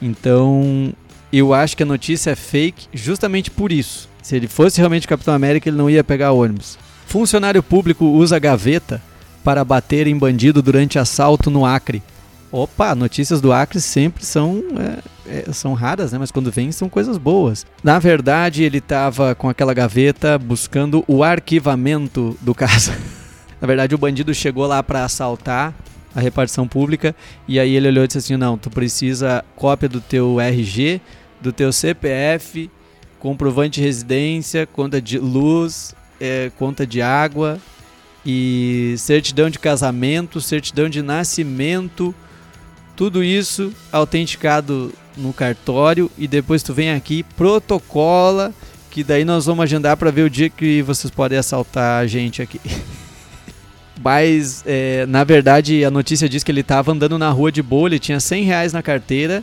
Então, 0.00 0.94
eu 1.32 1.52
acho 1.52 1.76
que 1.76 1.82
a 1.82 1.86
notícia 1.86 2.30
é 2.30 2.36
fake 2.36 2.88
justamente 2.92 3.50
por 3.50 3.72
isso. 3.72 4.08
Se 4.22 4.36
ele 4.36 4.48
fosse 4.48 4.78
realmente 4.78 5.06
Capitão 5.06 5.34
América, 5.34 5.68
ele 5.68 5.76
não 5.76 5.88
ia 5.88 6.02
pegar 6.02 6.32
ônibus. 6.32 6.78
Funcionário 7.06 7.62
público 7.62 8.04
usa 8.04 8.38
gaveta 8.38 9.00
para 9.44 9.64
bater 9.64 10.08
em 10.08 10.18
bandido 10.18 10.60
durante 10.60 10.98
assalto 10.98 11.50
no 11.50 11.64
Acre. 11.64 12.02
Opa, 12.50 12.94
notícias 12.94 13.40
do 13.40 13.52
Acre 13.52 13.80
sempre 13.80 14.24
são, 14.24 14.62
é, 15.26 15.42
é, 15.48 15.52
são 15.52 15.74
raras, 15.74 16.12
né? 16.12 16.18
Mas 16.18 16.30
quando 16.30 16.50
vêm 16.50 16.72
são 16.72 16.88
coisas 16.88 17.18
boas. 17.18 17.64
Na 17.82 17.98
verdade, 17.98 18.62
ele 18.64 18.78
estava 18.78 19.34
com 19.34 19.48
aquela 19.48 19.74
gaveta 19.74 20.38
buscando 20.38 21.04
o 21.06 21.22
arquivamento 21.22 22.36
do 22.40 22.54
caso. 22.54 22.92
Na 23.60 23.66
verdade, 23.66 23.94
o 23.94 23.98
bandido 23.98 24.34
chegou 24.34 24.66
lá 24.66 24.82
para 24.82 25.04
assaltar 25.04 25.72
a 26.16 26.20
repartição 26.20 26.66
pública 26.66 27.14
e 27.46 27.60
aí 27.60 27.76
ele 27.76 27.88
olhou 27.88 28.04
e 28.04 28.06
disse 28.06 28.18
assim: 28.18 28.36
"Não, 28.36 28.56
tu 28.56 28.70
precisa 28.70 29.44
cópia 29.54 29.88
do 29.88 30.00
teu 30.00 30.40
RG, 30.40 31.00
do 31.40 31.52
teu 31.52 31.70
CPF, 31.70 32.70
comprovante 33.20 33.80
de 33.80 33.86
residência, 33.86 34.66
conta 34.66 35.00
de 35.00 35.18
luz, 35.18 35.94
é, 36.18 36.50
conta 36.58 36.86
de 36.86 37.02
água 37.02 37.58
e 38.24 38.94
certidão 38.98 39.50
de 39.50 39.58
casamento, 39.58 40.40
certidão 40.40 40.88
de 40.88 41.02
nascimento, 41.02 42.14
tudo 42.96 43.22
isso 43.22 43.72
autenticado 43.92 44.92
no 45.16 45.32
cartório 45.32 46.10
e 46.16 46.26
depois 46.26 46.62
tu 46.62 46.72
vem 46.72 46.92
aqui 46.92 47.22
protocola 47.36 48.54
que 48.90 49.04
daí 49.04 49.24
nós 49.26 49.44
vamos 49.44 49.62
agendar 49.62 49.96
para 49.98 50.10
ver 50.10 50.22
o 50.22 50.30
dia 50.30 50.48
que 50.48 50.80
vocês 50.80 51.10
podem 51.10 51.36
assaltar 51.36 52.02
a 52.02 52.06
gente 52.06 52.40
aqui. 52.40 52.58
Mas, 54.02 54.62
é, 54.66 55.06
na 55.06 55.24
verdade, 55.24 55.84
a 55.84 55.90
notícia 55.90 56.28
diz 56.28 56.44
que 56.44 56.52
ele 56.52 56.60
estava 56.60 56.92
andando 56.92 57.18
na 57.18 57.30
rua 57.30 57.50
de 57.50 57.62
boa, 57.62 57.88
ele 57.88 57.98
tinha 57.98 58.20
100 58.20 58.44
reais 58.44 58.72
na 58.72 58.82
carteira 58.82 59.42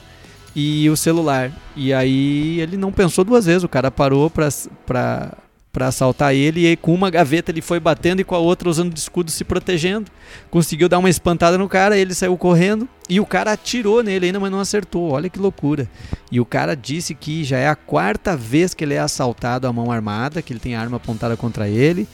e 0.56 0.89
o 0.89 0.96
celular. 0.96 1.52
E 1.76 1.94
aí 1.94 2.60
ele 2.60 2.78
não 2.78 2.92
pensou 2.92 3.24
duas 3.24 3.46
vezes, 3.46 3.63
o 3.63 3.70
cara 3.70 3.89
parou 3.89 4.30
pra, 4.30 4.50
pra, 4.86 5.34
pra 5.72 5.88
assaltar 5.88 6.36
ele 6.36 6.68
e 6.68 6.76
com 6.78 6.94
uma 6.94 7.10
gaveta 7.10 7.52
ele 7.52 7.62
foi 7.62 7.80
batendo 7.80 8.20
e 8.20 8.24
com 8.24 8.36
a 8.36 8.39
outra 8.39 8.70
usando 8.70 8.94
de 8.94 9.00
escudo 9.00 9.32
se 9.32 9.44
protegendo. 9.44 10.12
Conseguiu 10.52 10.88
dar 10.88 11.00
uma 11.00 11.10
espantada 11.10 11.58
no 11.58 11.68
cara, 11.68 11.98
ele 11.98 12.13
saiu 12.13 12.38
correndo 12.38 12.88
e 13.10 13.20
o 13.20 13.26
cara 13.26 13.54
atirou 13.54 14.04
nele 14.04 14.28
ainda, 14.28 14.39
mas 14.39 14.52
não 14.52 14.60
acertou. 14.60 15.12
Olha 15.12 15.30
que 15.30 15.39
loucura. 15.39 15.89
E 16.32 16.39
o 16.39 16.46
cara 16.46 16.76
disse 16.76 17.16
que 17.16 17.44
já 17.44 17.58
é 17.58 17.68
a 17.68 17.76
quarta 17.76 18.38
vez 18.38 18.76
que 18.76 18.84
ele 18.84 18.94
é 18.94 19.00
assaltado 19.00 19.66
à 19.66 19.74
mão 19.74 19.92
armada, 19.92 20.44
que 20.44 20.54
ele 20.54 20.60
tem 20.60 20.76
arma 20.76 20.98
apontada 20.98 21.36
contra 21.36 21.68
ele 21.68 22.08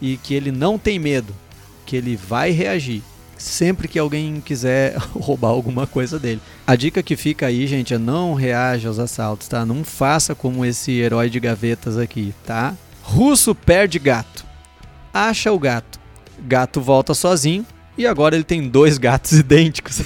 e 0.00 0.18
que 0.18 0.34
ele 0.34 0.52
não 0.52 0.78
tem 0.78 0.98
medo 0.98 1.34
que 1.88 1.96
ele 1.96 2.16
vai 2.16 2.50
reagir 2.50 3.02
sempre 3.38 3.88
que 3.88 3.98
alguém 3.98 4.42
quiser 4.44 4.96
roubar 5.14 5.48
alguma 5.48 5.86
coisa 5.86 6.18
dele. 6.18 6.40
A 6.66 6.76
dica 6.76 7.02
que 7.02 7.16
fica 7.16 7.46
aí, 7.46 7.66
gente, 7.66 7.94
é 7.94 7.98
não 7.98 8.34
reaja 8.34 8.88
aos 8.88 8.98
assaltos, 8.98 9.48
tá? 9.48 9.64
Não 9.64 9.84
faça 9.84 10.34
como 10.34 10.66
esse 10.66 10.92
herói 10.92 11.30
de 11.30 11.40
gavetas 11.40 11.96
aqui, 11.96 12.34
tá? 12.44 12.74
Russo 13.00 13.54
perde 13.54 13.98
gato. 13.98 14.44
Acha 15.14 15.50
o 15.50 15.58
gato. 15.58 15.98
Gato 16.40 16.80
volta 16.80 17.14
sozinho 17.14 17.64
e 17.96 18.06
agora 18.06 18.34
ele 18.34 18.44
tem 18.44 18.68
dois 18.68 18.98
gatos 18.98 19.32
idênticos. 19.38 20.02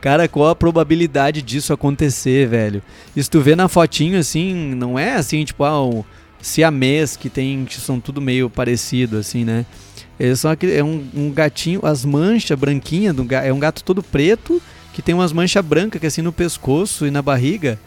Cara, 0.00 0.28
qual 0.28 0.50
a 0.50 0.54
probabilidade 0.54 1.40
disso 1.40 1.72
acontecer, 1.72 2.46
velho? 2.46 2.82
Se 3.16 3.28
tu 3.28 3.40
vê 3.40 3.56
na 3.56 3.68
fotinho 3.68 4.18
assim, 4.18 4.74
não 4.74 4.98
é 4.98 5.14
assim, 5.14 5.42
tipo, 5.44 5.64
ah, 5.64 5.82
um 5.82 6.04
siamês, 6.42 7.16
que 7.16 7.30
tem 7.30 7.64
que 7.64 7.80
são 7.80 7.98
tudo 7.98 8.20
meio 8.20 8.50
parecido, 8.50 9.16
assim, 9.16 9.44
né? 9.44 9.64
Eles 10.18 10.40
são 10.40 10.50
aquele, 10.50 10.74
é 10.74 10.84
um, 10.84 11.04
um 11.14 11.30
gatinho, 11.30 11.80
as 11.84 12.04
manchas 12.04 12.58
branquinhas, 12.58 13.14
do, 13.14 13.26
é 13.34 13.52
um 13.52 13.58
gato 13.58 13.82
todo 13.82 14.02
preto, 14.02 14.62
que 14.92 15.02
tem 15.02 15.14
umas 15.14 15.32
manchas 15.32 15.64
brancas 15.64 16.00
que 16.00 16.06
assim 16.06 16.22
no 16.22 16.32
pescoço 16.32 17.06
e 17.06 17.10
na 17.10 17.20
barriga. 17.20 17.78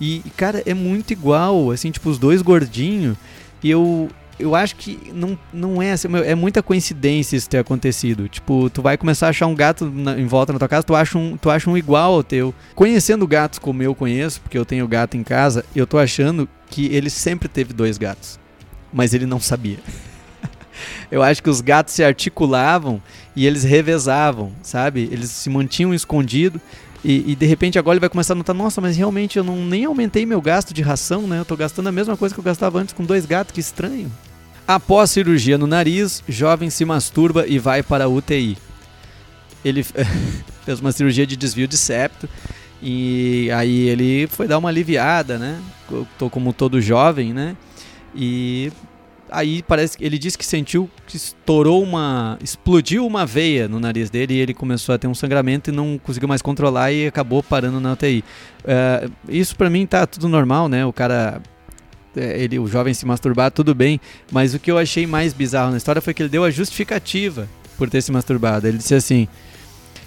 E, 0.00 0.22
cara, 0.36 0.62
é 0.66 0.74
muito 0.74 1.12
igual, 1.12 1.70
assim, 1.70 1.90
tipo, 1.90 2.10
os 2.10 2.18
dois 2.18 2.42
gordinhos. 2.42 3.16
E 3.62 3.70
eu, 3.70 4.10
eu 4.38 4.54
acho 4.54 4.76
que 4.76 4.98
não, 5.14 5.38
não 5.52 5.80
é 5.80 5.92
assim, 5.92 6.08
é 6.24 6.34
muita 6.34 6.62
coincidência 6.62 7.36
isso 7.36 7.48
ter 7.48 7.58
acontecido. 7.58 8.28
Tipo, 8.28 8.68
tu 8.68 8.82
vai 8.82 8.96
começar 8.96 9.26
a 9.26 9.30
achar 9.30 9.46
um 9.46 9.54
gato 9.54 9.86
na, 9.86 10.18
em 10.18 10.26
volta 10.26 10.52
na 10.52 10.58
tua 10.58 10.68
casa, 10.68 10.82
tu 10.82 10.94
acha, 10.94 11.16
um, 11.16 11.36
tu 11.36 11.48
acha 11.48 11.70
um 11.70 11.78
igual 11.78 12.14
ao 12.14 12.22
teu. 12.22 12.54
Conhecendo 12.74 13.26
gatos 13.26 13.58
como 13.58 13.82
eu 13.82 13.94
conheço, 13.94 14.40
porque 14.40 14.58
eu 14.58 14.64
tenho 14.64 14.86
gato 14.86 15.16
em 15.16 15.22
casa, 15.22 15.64
eu 15.74 15.86
tô 15.86 15.98
achando 15.98 16.48
que 16.68 16.86
ele 16.86 17.08
sempre 17.08 17.48
teve 17.48 17.72
dois 17.72 17.96
gatos. 17.96 18.38
Mas 18.92 19.14
ele 19.14 19.24
não 19.24 19.40
sabia. 19.40 19.78
Eu 21.10 21.22
acho 21.22 21.42
que 21.42 21.50
os 21.50 21.60
gatos 21.60 21.94
se 21.94 22.02
articulavam 22.02 23.00
e 23.34 23.46
eles 23.46 23.64
revezavam, 23.64 24.52
sabe? 24.62 25.08
Eles 25.12 25.30
se 25.30 25.50
mantinham 25.50 25.94
escondidos 25.94 26.60
e, 27.04 27.32
e, 27.32 27.36
de 27.36 27.46
repente 27.46 27.78
agora 27.78 27.94
ele 27.94 28.00
vai 28.00 28.08
começar 28.08 28.32
a 28.32 28.36
notar, 28.36 28.54
nossa, 28.54 28.80
mas 28.80 28.96
realmente 28.96 29.38
eu 29.38 29.44
não 29.44 29.64
nem 29.64 29.84
aumentei 29.84 30.26
meu 30.26 30.40
gasto 30.40 30.74
de 30.74 30.82
ração, 30.82 31.26
né? 31.26 31.38
Eu 31.38 31.44
tô 31.44 31.56
gastando 31.56 31.88
a 31.88 31.92
mesma 31.92 32.16
coisa 32.16 32.34
que 32.34 32.40
eu 32.40 32.44
gastava 32.44 32.80
antes 32.80 32.92
com 32.92 33.04
dois 33.04 33.24
gatos, 33.24 33.54
que 33.54 33.60
estranho. 33.60 34.10
Após 34.66 35.12
cirurgia 35.12 35.56
no 35.56 35.68
nariz, 35.68 36.24
jovem 36.28 36.68
se 36.68 36.84
masturba 36.84 37.46
e 37.46 37.58
vai 37.58 37.82
para 37.82 38.04
a 38.04 38.08
UTI. 38.08 38.58
Ele 39.64 39.84
fez 40.64 40.80
uma 40.80 40.90
cirurgia 40.90 41.24
de 41.24 41.36
desvio 41.36 41.68
de 41.68 41.76
septo 41.76 42.28
e 42.82 43.48
aí 43.52 43.88
ele 43.88 44.26
foi 44.26 44.48
dar 44.48 44.58
uma 44.58 44.68
aliviada, 44.68 45.38
né? 45.38 45.60
Tô 46.18 46.28
como 46.28 46.52
todo 46.52 46.80
jovem, 46.80 47.32
né? 47.32 47.56
E 48.14 48.72
aí 49.30 49.62
parece 49.62 49.96
que 49.98 50.04
ele 50.04 50.18
disse 50.18 50.36
que 50.36 50.44
sentiu 50.44 50.90
que 51.06 51.16
estourou 51.16 51.82
uma. 51.82 52.38
explodiu 52.42 53.06
uma 53.06 53.26
veia 53.26 53.68
no 53.68 53.80
nariz 53.80 54.10
dele 54.10 54.34
e 54.34 54.38
ele 54.38 54.54
começou 54.54 54.94
a 54.94 54.98
ter 54.98 55.06
um 55.06 55.14
sangramento 55.14 55.70
e 55.70 55.72
não 55.72 55.98
conseguiu 55.98 56.28
mais 56.28 56.42
controlar 56.42 56.92
e 56.92 57.06
acabou 57.06 57.42
parando 57.42 57.80
na 57.80 57.92
UTI. 57.92 58.24
É, 58.64 59.08
isso 59.28 59.56
para 59.56 59.70
mim 59.70 59.86
tá 59.86 60.06
tudo 60.06 60.28
normal, 60.28 60.68
né? 60.68 60.84
O 60.84 60.92
cara. 60.92 61.40
É, 62.16 62.42
ele, 62.42 62.58
o 62.58 62.66
jovem 62.66 62.94
se 62.94 63.04
masturbar, 63.04 63.50
tudo 63.50 63.74
bem, 63.74 64.00
mas 64.32 64.54
o 64.54 64.58
que 64.58 64.70
eu 64.70 64.78
achei 64.78 65.06
mais 65.06 65.34
bizarro 65.34 65.70
na 65.70 65.76
história 65.76 66.00
foi 66.00 66.14
que 66.14 66.22
ele 66.22 66.30
deu 66.30 66.44
a 66.44 66.50
justificativa 66.50 67.46
por 67.76 67.90
ter 67.90 68.00
se 68.00 68.10
masturbado. 68.10 68.66
Ele 68.66 68.78
disse 68.78 68.94
assim: 68.94 69.28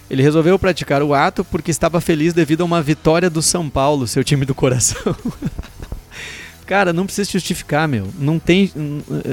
ele 0.09 0.23
resolveu 0.23 0.57
praticar 0.57 1.03
o 1.03 1.13
ato 1.13 1.45
porque 1.45 1.69
estava 1.69 2.01
feliz 2.01 2.33
devido 2.33 2.61
a 2.61 2.65
uma 2.65 2.81
vitória 2.81 3.29
do 3.29 3.41
São 3.41 3.69
Paulo, 3.69 4.07
seu 4.07 4.23
time 4.23 4.43
do 4.43 4.55
coração. 4.55 5.15
Cara, 6.69 6.93
não 6.93 7.07
precisa 7.07 7.31
justificar, 7.31 7.87
meu. 7.87 8.09
Não 8.19 8.37
tem. 8.37 8.71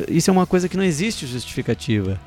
Isso 0.08 0.30
é 0.30 0.32
uma 0.32 0.46
coisa 0.46 0.70
que 0.70 0.76
não 0.76 0.82
existe 0.82 1.26
justificativa. 1.26 2.18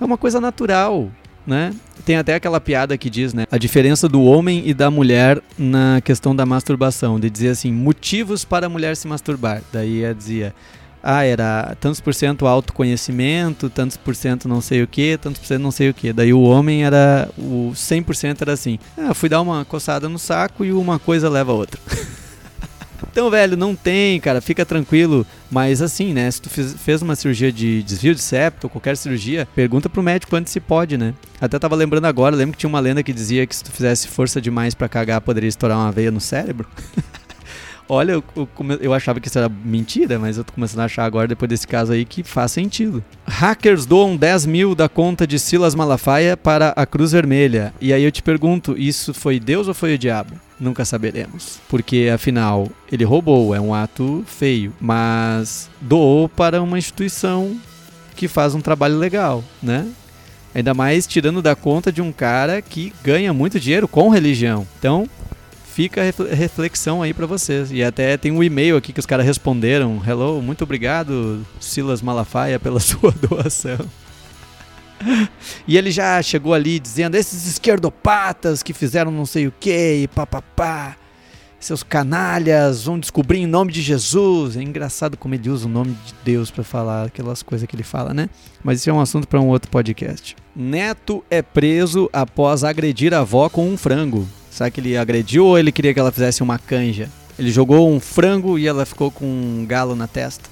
É 0.00 0.04
uma 0.06 0.16
coisa 0.16 0.40
natural, 0.40 1.10
né? 1.46 1.74
Tem 2.06 2.16
até 2.16 2.34
aquela 2.34 2.58
piada 2.58 2.96
que 2.96 3.10
diz, 3.10 3.34
né? 3.34 3.44
A 3.52 3.58
diferença 3.58 4.08
do 4.08 4.22
homem 4.22 4.62
e 4.64 4.72
da 4.72 4.90
mulher 4.90 5.38
na 5.58 6.00
questão 6.00 6.34
da 6.34 6.46
masturbação. 6.46 7.20
De 7.20 7.28
dizer 7.28 7.50
assim, 7.50 7.70
motivos 7.70 8.42
para 8.42 8.64
a 8.64 8.68
mulher 8.70 8.96
se 8.96 9.06
masturbar. 9.06 9.60
Daí 9.70 10.02
ela 10.02 10.14
dizia. 10.14 10.54
Ah, 11.02 11.22
era 11.22 11.76
tantos 11.78 12.00
por 12.00 12.14
cento 12.14 12.46
autoconhecimento, 12.46 13.68
tantos 13.68 13.98
por 13.98 14.14
cento 14.14 14.48
não 14.48 14.62
sei 14.62 14.82
o 14.82 14.86
que, 14.86 15.18
tantos 15.18 15.38
por 15.42 15.46
cento 15.46 15.60
não 15.60 15.70
sei 15.70 15.90
o 15.90 15.94
que. 15.94 16.10
Daí 16.10 16.32
o 16.32 16.40
homem 16.40 16.86
era. 16.86 17.28
O 17.36 17.72
100% 17.74 18.40
era 18.40 18.54
assim. 18.54 18.78
Ah, 18.96 19.12
fui 19.12 19.28
dar 19.28 19.42
uma 19.42 19.62
coçada 19.66 20.08
no 20.08 20.18
saco 20.18 20.64
e 20.64 20.72
uma 20.72 20.98
coisa 20.98 21.28
leva 21.28 21.52
a 21.52 21.54
outra. 21.54 21.78
Então, 23.14 23.30
velho, 23.30 23.56
não 23.56 23.76
tem, 23.76 24.18
cara, 24.18 24.40
fica 24.40 24.66
tranquilo. 24.66 25.24
Mas 25.48 25.80
assim, 25.80 26.12
né? 26.12 26.28
Se 26.28 26.42
tu 26.42 26.50
fez 26.50 27.00
uma 27.00 27.14
cirurgia 27.14 27.52
de 27.52 27.80
desvio 27.84 28.12
de 28.12 28.20
septo 28.20 28.64
ou 28.64 28.70
qualquer 28.70 28.96
cirurgia, 28.96 29.46
pergunta 29.54 29.88
pro 29.88 30.02
médico 30.02 30.34
antes 30.34 30.52
se 30.52 30.58
pode, 30.58 30.98
né? 30.98 31.14
Até 31.40 31.56
tava 31.56 31.76
lembrando 31.76 32.06
agora, 32.06 32.34
lembro 32.34 32.54
que 32.54 32.58
tinha 32.58 32.68
uma 32.68 32.80
lenda 32.80 33.04
que 33.04 33.12
dizia 33.12 33.46
que 33.46 33.54
se 33.54 33.62
tu 33.62 33.70
fizesse 33.70 34.08
força 34.08 34.40
demais 34.40 34.74
para 34.74 34.88
cagar, 34.88 35.20
poderia 35.20 35.46
estourar 35.46 35.78
uma 35.78 35.92
veia 35.92 36.10
no 36.10 36.20
cérebro. 36.20 36.66
Olha, 37.88 38.12
eu, 38.12 38.24
eu, 38.34 38.48
eu, 38.80 38.92
achava 38.92 39.20
que 39.20 39.28
isso 39.28 39.38
era 39.38 39.48
mentira, 39.48 40.18
mas 40.18 40.36
eu 40.36 40.42
tô 40.42 40.52
começando 40.52 40.80
a 40.80 40.86
achar 40.86 41.04
agora, 41.04 41.28
depois 41.28 41.48
desse 41.48 41.68
caso 41.68 41.92
aí, 41.92 42.04
que 42.04 42.24
faz 42.24 42.50
sentido. 42.50 43.04
Hackers 43.28 43.86
doam 43.86 44.16
10 44.16 44.46
mil 44.46 44.74
da 44.74 44.88
conta 44.88 45.24
de 45.24 45.38
Silas 45.38 45.76
Malafaia 45.76 46.36
para 46.36 46.70
a 46.70 46.84
Cruz 46.84 47.12
Vermelha. 47.12 47.72
E 47.80 47.92
aí 47.92 48.02
eu 48.02 48.10
te 48.10 48.24
pergunto, 48.24 48.74
isso 48.76 49.14
foi 49.14 49.38
Deus 49.38 49.68
ou 49.68 49.74
foi 49.74 49.94
o 49.94 49.98
diabo? 49.98 50.34
Nunca 50.58 50.84
saberemos. 50.84 51.58
Porque, 51.68 52.10
afinal, 52.12 52.68
ele 52.90 53.04
roubou, 53.04 53.54
é 53.54 53.60
um 53.60 53.74
ato 53.74 54.24
feio, 54.26 54.72
mas 54.80 55.68
doou 55.80 56.28
para 56.28 56.62
uma 56.62 56.78
instituição 56.78 57.56
que 58.14 58.28
faz 58.28 58.54
um 58.54 58.60
trabalho 58.60 58.96
legal, 58.96 59.42
né? 59.62 59.88
Ainda 60.54 60.72
mais 60.72 61.06
tirando 61.06 61.42
da 61.42 61.56
conta 61.56 61.90
de 61.90 62.00
um 62.00 62.12
cara 62.12 62.62
que 62.62 62.92
ganha 63.02 63.32
muito 63.32 63.58
dinheiro 63.58 63.88
com 63.88 64.08
religião. 64.08 64.64
Então, 64.78 65.08
fica 65.74 66.00
a 66.02 66.34
reflexão 66.34 67.02
aí 67.02 67.12
para 67.12 67.26
vocês. 67.26 67.72
E 67.72 67.82
até 67.82 68.16
tem 68.16 68.30
um 68.30 68.42
e-mail 68.42 68.76
aqui 68.76 68.92
que 68.92 69.00
os 69.00 69.06
caras 69.06 69.26
responderam: 69.26 70.00
Hello, 70.06 70.40
muito 70.40 70.62
obrigado, 70.62 71.44
Silas 71.58 72.00
Malafaia, 72.00 72.60
pela 72.60 72.78
sua 72.80 73.10
doação. 73.10 73.78
e 75.66 75.76
ele 75.76 75.90
já 75.90 76.20
chegou 76.22 76.54
ali 76.54 76.78
dizendo: 76.78 77.14
esses 77.14 77.46
esquerdopatas 77.46 78.62
que 78.62 78.72
fizeram 78.72 79.10
não 79.10 79.26
sei 79.26 79.46
o 79.46 79.52
que, 79.58 80.02
e 80.02 80.08
papapá, 80.08 80.96
seus 81.64 81.82
canalhas 81.82 82.84
vão 82.84 82.98
descobrir 82.98 83.38
em 83.38 83.46
nome 83.46 83.72
de 83.72 83.80
Jesus. 83.80 84.56
É 84.56 84.62
engraçado 84.62 85.16
como 85.16 85.34
ele 85.34 85.48
usa 85.48 85.66
o 85.66 85.70
nome 85.70 85.96
de 86.04 86.14
Deus 86.24 86.50
para 86.50 86.62
falar 86.62 87.06
aquelas 87.06 87.42
coisas 87.42 87.66
que 87.66 87.74
ele 87.74 87.82
fala, 87.82 88.12
né? 88.12 88.28
Mas 88.62 88.80
isso 88.80 88.90
é 88.90 88.92
um 88.92 89.00
assunto 89.00 89.26
para 89.26 89.40
um 89.40 89.48
outro 89.48 89.70
podcast. 89.70 90.36
Neto 90.54 91.24
é 91.30 91.40
preso 91.40 92.08
após 92.12 92.64
agredir 92.64 93.14
a 93.14 93.20
avó 93.20 93.48
com 93.48 93.66
um 93.66 93.78
frango. 93.78 94.28
Será 94.50 94.70
que 94.70 94.80
ele 94.80 94.96
agrediu 94.96 95.46
ou 95.46 95.58
ele 95.58 95.72
queria 95.72 95.94
que 95.94 95.98
ela 95.98 96.12
fizesse 96.12 96.42
uma 96.42 96.58
canja? 96.58 97.08
Ele 97.38 97.50
jogou 97.50 97.90
um 97.90 97.98
frango 97.98 98.58
e 98.58 98.66
ela 98.66 98.84
ficou 98.84 99.10
com 99.10 99.24
um 99.24 99.66
galo 99.66 99.96
na 99.96 100.06
testa. 100.06 100.48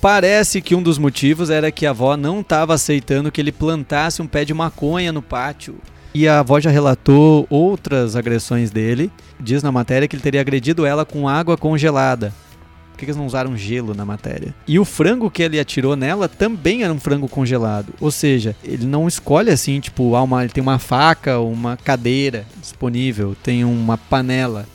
Parece 0.00 0.62
que 0.62 0.74
um 0.74 0.82
dos 0.82 0.96
motivos 0.96 1.50
era 1.50 1.70
que 1.70 1.84
a 1.84 1.90
avó 1.90 2.16
não 2.16 2.40
estava 2.40 2.74
aceitando 2.74 3.30
que 3.30 3.40
ele 3.40 3.52
plantasse 3.52 4.22
um 4.22 4.26
pé 4.26 4.44
de 4.44 4.54
maconha 4.54 5.12
no 5.12 5.20
pátio. 5.20 5.76
E 6.14 6.26
a 6.26 6.40
avó 6.40 6.58
já 6.58 6.70
relatou 6.70 7.46
outras 7.50 8.16
agressões 8.16 8.70
dele. 8.70 9.10
Diz 9.38 9.62
na 9.62 9.70
matéria 9.70 10.08
que 10.08 10.16
ele 10.16 10.22
teria 10.22 10.40
agredido 10.40 10.86
ela 10.86 11.04
com 11.04 11.28
água 11.28 11.56
congelada 11.56 12.32
que 13.00 13.06
eles 13.06 13.16
não 13.16 13.26
usaram 13.26 13.56
gelo 13.56 13.94
na 13.94 14.04
matéria? 14.04 14.54
E 14.68 14.78
o 14.78 14.84
frango 14.84 15.30
que 15.30 15.42
ele 15.42 15.58
atirou 15.58 15.96
nela 15.96 16.28
também 16.28 16.82
era 16.82 16.92
um 16.92 17.00
frango 17.00 17.26
congelado. 17.28 17.94
Ou 17.98 18.10
seja, 18.10 18.54
ele 18.62 18.84
não 18.84 19.08
escolhe 19.08 19.50
assim, 19.50 19.80
tipo, 19.80 20.14
ah, 20.14 20.22
uma, 20.22 20.44
ele 20.44 20.52
tem 20.52 20.62
uma 20.62 20.78
faca, 20.78 21.40
uma 21.40 21.76
cadeira 21.78 22.44
disponível, 22.60 23.34
tem 23.42 23.64
uma 23.64 23.96
panela. 23.96 24.66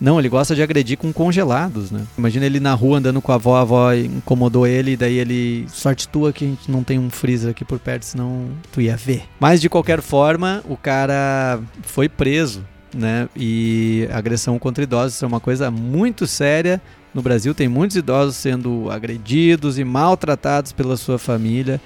Não, 0.00 0.18
ele 0.18 0.28
gosta 0.28 0.54
de 0.54 0.62
agredir 0.62 0.96
com 0.96 1.12
congelados, 1.12 1.90
né? 1.90 2.06
Imagina 2.16 2.46
ele 2.46 2.60
na 2.60 2.72
rua 2.72 2.98
andando 2.98 3.20
com 3.20 3.32
a 3.32 3.34
avó, 3.34 3.56
a 3.56 3.62
avó 3.62 3.92
incomodou 3.92 4.66
ele, 4.66 4.96
daí 4.96 5.18
ele. 5.18 5.66
Sorte 5.68 6.08
tua 6.08 6.32
que 6.32 6.44
a 6.44 6.48
gente 6.48 6.70
não 6.70 6.84
tem 6.84 6.98
um 6.98 7.10
freezer 7.10 7.50
aqui 7.50 7.64
por 7.64 7.78
perto, 7.80 8.04
senão 8.04 8.48
tu 8.70 8.80
ia 8.80 8.96
ver. 8.96 9.24
Mas 9.40 9.60
de 9.60 9.68
qualquer 9.68 10.00
forma, 10.00 10.62
o 10.68 10.76
cara 10.76 11.60
foi 11.82 12.08
preso, 12.08 12.64
né? 12.94 13.28
E 13.36 14.08
agressão 14.12 14.58
contra 14.58 14.84
idosos 14.84 15.20
é 15.22 15.26
uma 15.26 15.40
coisa 15.40 15.70
muito 15.70 16.26
séria. 16.26 16.80
No 17.12 17.20
Brasil 17.20 17.52
tem 17.52 17.66
muitos 17.66 17.96
idosos 17.96 18.36
sendo 18.36 18.88
agredidos 18.90 19.78
e 19.78 19.84
maltratados 19.84 20.70
pela 20.70 20.96
sua 20.96 21.18
família 21.18 21.80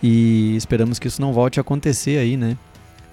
e 0.00 0.54
esperamos 0.54 0.98
que 0.98 1.08
isso 1.08 1.20
não 1.20 1.32
volte 1.32 1.58
a 1.58 1.62
acontecer 1.62 2.18
aí, 2.18 2.36
né? 2.36 2.56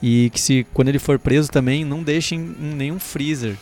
E 0.02 0.30
que 0.32 0.40
se 0.40 0.68
quando 0.74 0.90
ele 0.90 1.00
for 1.00 1.18
preso 1.18 1.50
também 1.50 1.84
não 1.84 2.04
deixem 2.04 2.38
nenhum 2.38 3.00
freezer 3.00 3.56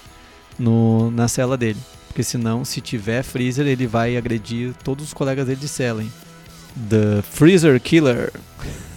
no, 0.58 1.12
na 1.12 1.28
cela 1.28 1.58
dele, 1.58 1.80
porque 2.08 2.24
senão 2.24 2.64
se 2.66 2.82
tiver 2.82 3.24
freezer 3.24 3.68
ele 3.68 3.88
vai 3.88 4.18
agredir 4.18 4.74
todos 4.84 5.06
os 5.06 5.14
colegas 5.14 5.48
dele 5.48 5.60
de 5.60 5.68
cela, 5.68 6.02
hein? 6.02 6.12
The 6.90 7.22
Freezer 7.22 7.80
Killer. 7.80 8.32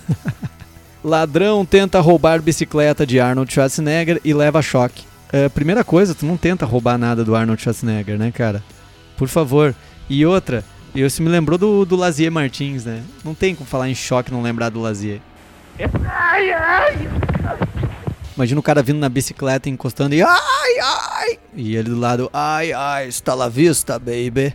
Ladrão 1.03 1.67
tenta 1.67 2.01
roubar 2.01 2.41
bicicleta 2.41 3.07
de 3.07 3.21
Arnold 3.21 3.53
Schwarzenegger 3.53 4.21
e 4.25 4.33
leva 4.33 4.63
choque. 4.63 5.05
É, 5.33 5.49
primeira 5.49 5.85
coisa, 5.85 6.15
tu 6.15 6.25
não 6.25 6.37
tenta 6.37 6.65
roubar 6.65 6.97
nada 6.97 7.25
do 7.25 7.35
Arnold 7.35 7.61
Schwarzenegger, 7.61 8.17
né, 8.17 8.31
cara? 8.31 8.63
Por 9.17 9.29
favor. 9.29 9.75
E 10.09 10.25
outra, 10.25 10.65
eu 10.95 11.11
se 11.11 11.21
me 11.21 11.29
lembrou 11.29 11.59
do, 11.59 11.85
do 11.85 11.97
Lazier 11.97 12.31
Martins, 12.31 12.85
né? 12.85 13.03
Não 13.25 13.35
tem 13.35 13.55
como 13.55 13.69
falar 13.69 13.89
em 13.89 13.95
choque 13.95 14.31
e 14.31 14.35
não 14.35 14.43
lembrar 14.43 14.71
do 14.71 14.81
Lazier. 14.81 15.21
Ai, 16.07 16.53
ai. 16.53 17.09
Imagina 18.37 18.59
o 18.59 18.63
cara 18.63 18.83
vindo 18.83 18.99
na 18.99 19.09
bicicleta 19.09 19.69
encostando 19.69 20.15
e 20.15 20.23
ai, 20.23 20.79
ai. 20.83 21.39
E 21.55 21.77
ele 21.77 21.91
do 21.91 21.99
lado, 21.99 22.29
ai, 22.33 22.73
ai, 22.73 23.09
está 23.09 23.35
la 23.35 23.49
vista, 23.49 23.99
baby. 23.99 24.55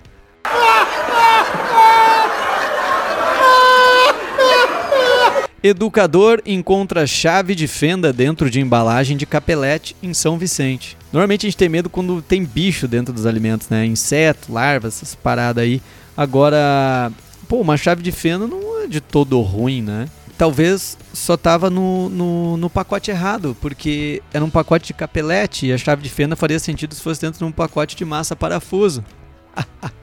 Educador 5.62 6.42
encontra 6.46 7.06
chave 7.06 7.54
de 7.54 7.68
fenda 7.68 8.14
dentro 8.14 8.50
de 8.50 8.62
embalagem 8.62 9.18
de 9.18 9.26
capelete 9.26 9.96
em 10.02 10.14
São 10.14 10.38
Vicente. 10.38 10.98
Normalmente 11.12 11.46
a 11.46 11.50
gente 11.50 11.58
tem 11.58 11.68
medo 11.68 11.90
quando 11.90 12.22
tem 12.22 12.46
bicho 12.46 12.88
dentro 12.88 13.14
dos 13.14 13.26
alimentos, 13.26 13.68
né? 13.68 13.86
Inseto, 13.86 14.54
larvas, 14.54 14.96
essas 14.96 15.16
paradas 15.16 15.62
aí. 15.62 15.82
Agora, 16.16 17.12
pô, 17.48 17.58
uma 17.58 17.76
chave 17.76 18.02
de 18.02 18.12
fenda 18.12 18.48
não 18.48 18.84
é 18.84 18.88
de 18.88 19.02
todo 19.02 19.40
ruim, 19.42 19.82
né? 19.82 20.08
Talvez 20.40 20.98
só 21.14 21.36
tava 21.36 21.70
no, 21.70 22.08
no, 22.08 22.56
no 22.56 22.70
pacote 22.70 23.12
errado, 23.12 23.58
porque 23.60 24.24
era 24.34 24.46
um 24.46 24.50
pacote 24.50 24.88
de 24.88 24.94
capelete 24.94 25.66
e 25.66 25.74
a 25.74 25.78
chave 25.78 26.02
de 26.02 26.10
fenda 26.10 26.34
faria 26.34 26.58
sentido 26.58 26.96
se 26.96 27.02
fosse 27.02 27.20
dentro 27.20 27.40
de 27.40 27.44
um 27.44 27.52
pacote 27.52 27.94
de 27.94 28.06
massa 28.06 28.38
parafuso. 28.38 29.04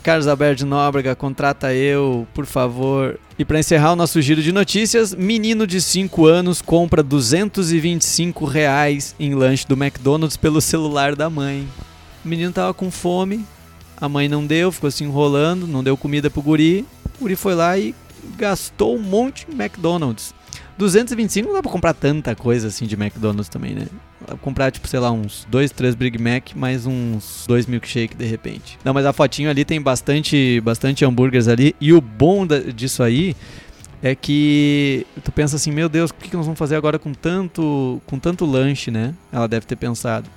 Carlos 0.00 0.28
Alberto 0.28 0.64
Nóbrega, 0.64 1.16
contrata 1.16 1.74
eu, 1.74 2.24
por 2.32 2.46
favor. 2.46 3.18
E 3.36 3.44
para 3.44 3.58
encerrar 3.58 3.94
o 3.94 3.96
nosso 3.96 4.22
giro 4.22 4.40
de 4.40 4.52
notícias, 4.52 5.12
menino 5.12 5.66
de 5.66 5.80
5 5.80 6.24
anos 6.24 6.62
compra 6.62 7.02
225 7.02 8.44
reais 8.44 9.16
em 9.18 9.34
lanche 9.34 9.66
do 9.66 9.74
McDonald's 9.74 10.36
pelo 10.36 10.60
celular 10.60 11.16
da 11.16 11.28
mãe. 11.28 11.66
O 12.24 12.28
menino 12.28 12.52
tava 12.52 12.72
com 12.72 12.92
fome, 12.92 13.44
a 14.00 14.08
mãe 14.08 14.28
não 14.28 14.46
deu, 14.46 14.72
ficou 14.72 14.90
se 14.90 15.04
enrolando, 15.04 15.66
não 15.66 15.84
deu 15.84 15.96
comida 15.96 16.30
pro 16.30 16.40
guri. 16.40 16.86
O 17.16 17.22
guri 17.22 17.36
foi 17.36 17.54
lá 17.54 17.76
e 17.78 17.94
gastou 18.36 18.96
um 18.96 19.02
monte 19.02 19.46
em 19.50 19.54
McDonald's. 19.54 20.34
225 20.78 21.46
não 21.46 21.54
dá 21.54 21.62
pra 21.62 21.70
comprar 21.70 21.92
tanta 21.92 22.34
coisa 22.34 22.68
assim 22.68 22.86
de 22.86 22.94
McDonald's 22.94 23.50
também, 23.50 23.74
né? 23.74 23.86
Comprar, 24.40 24.70
tipo, 24.70 24.88
sei 24.88 24.98
lá, 24.98 25.10
uns 25.10 25.46
2, 25.50 25.70
3 25.72 25.94
Big 25.94 26.18
Mac, 26.18 26.54
mais 26.54 26.86
uns 26.86 27.44
2 27.46 27.66
milkshake 27.66 28.16
de 28.16 28.24
repente. 28.24 28.78
Não, 28.82 28.94
mas 28.94 29.04
a 29.04 29.12
fotinho 29.12 29.50
ali 29.50 29.62
tem 29.64 29.80
bastante, 29.80 30.58
bastante 30.62 31.04
hambúrgueres 31.04 31.48
ali. 31.48 31.76
E 31.78 31.92
o 31.92 32.00
bom 32.00 32.46
da, 32.46 32.58
disso 32.58 33.02
aí 33.02 33.36
é 34.02 34.14
que 34.14 35.06
tu 35.22 35.30
pensa 35.30 35.56
assim, 35.56 35.70
meu 35.70 35.88
Deus, 35.88 36.10
o 36.10 36.14
que, 36.14 36.30
que 36.30 36.36
nós 36.36 36.46
vamos 36.46 36.58
fazer 36.58 36.76
agora 36.76 36.98
com 36.98 37.12
tanto, 37.12 38.00
com 38.06 38.18
tanto 38.18 38.46
lanche, 38.46 38.90
né? 38.90 39.14
Ela 39.30 39.46
deve 39.46 39.66
ter 39.66 39.76
pensado. 39.76 40.30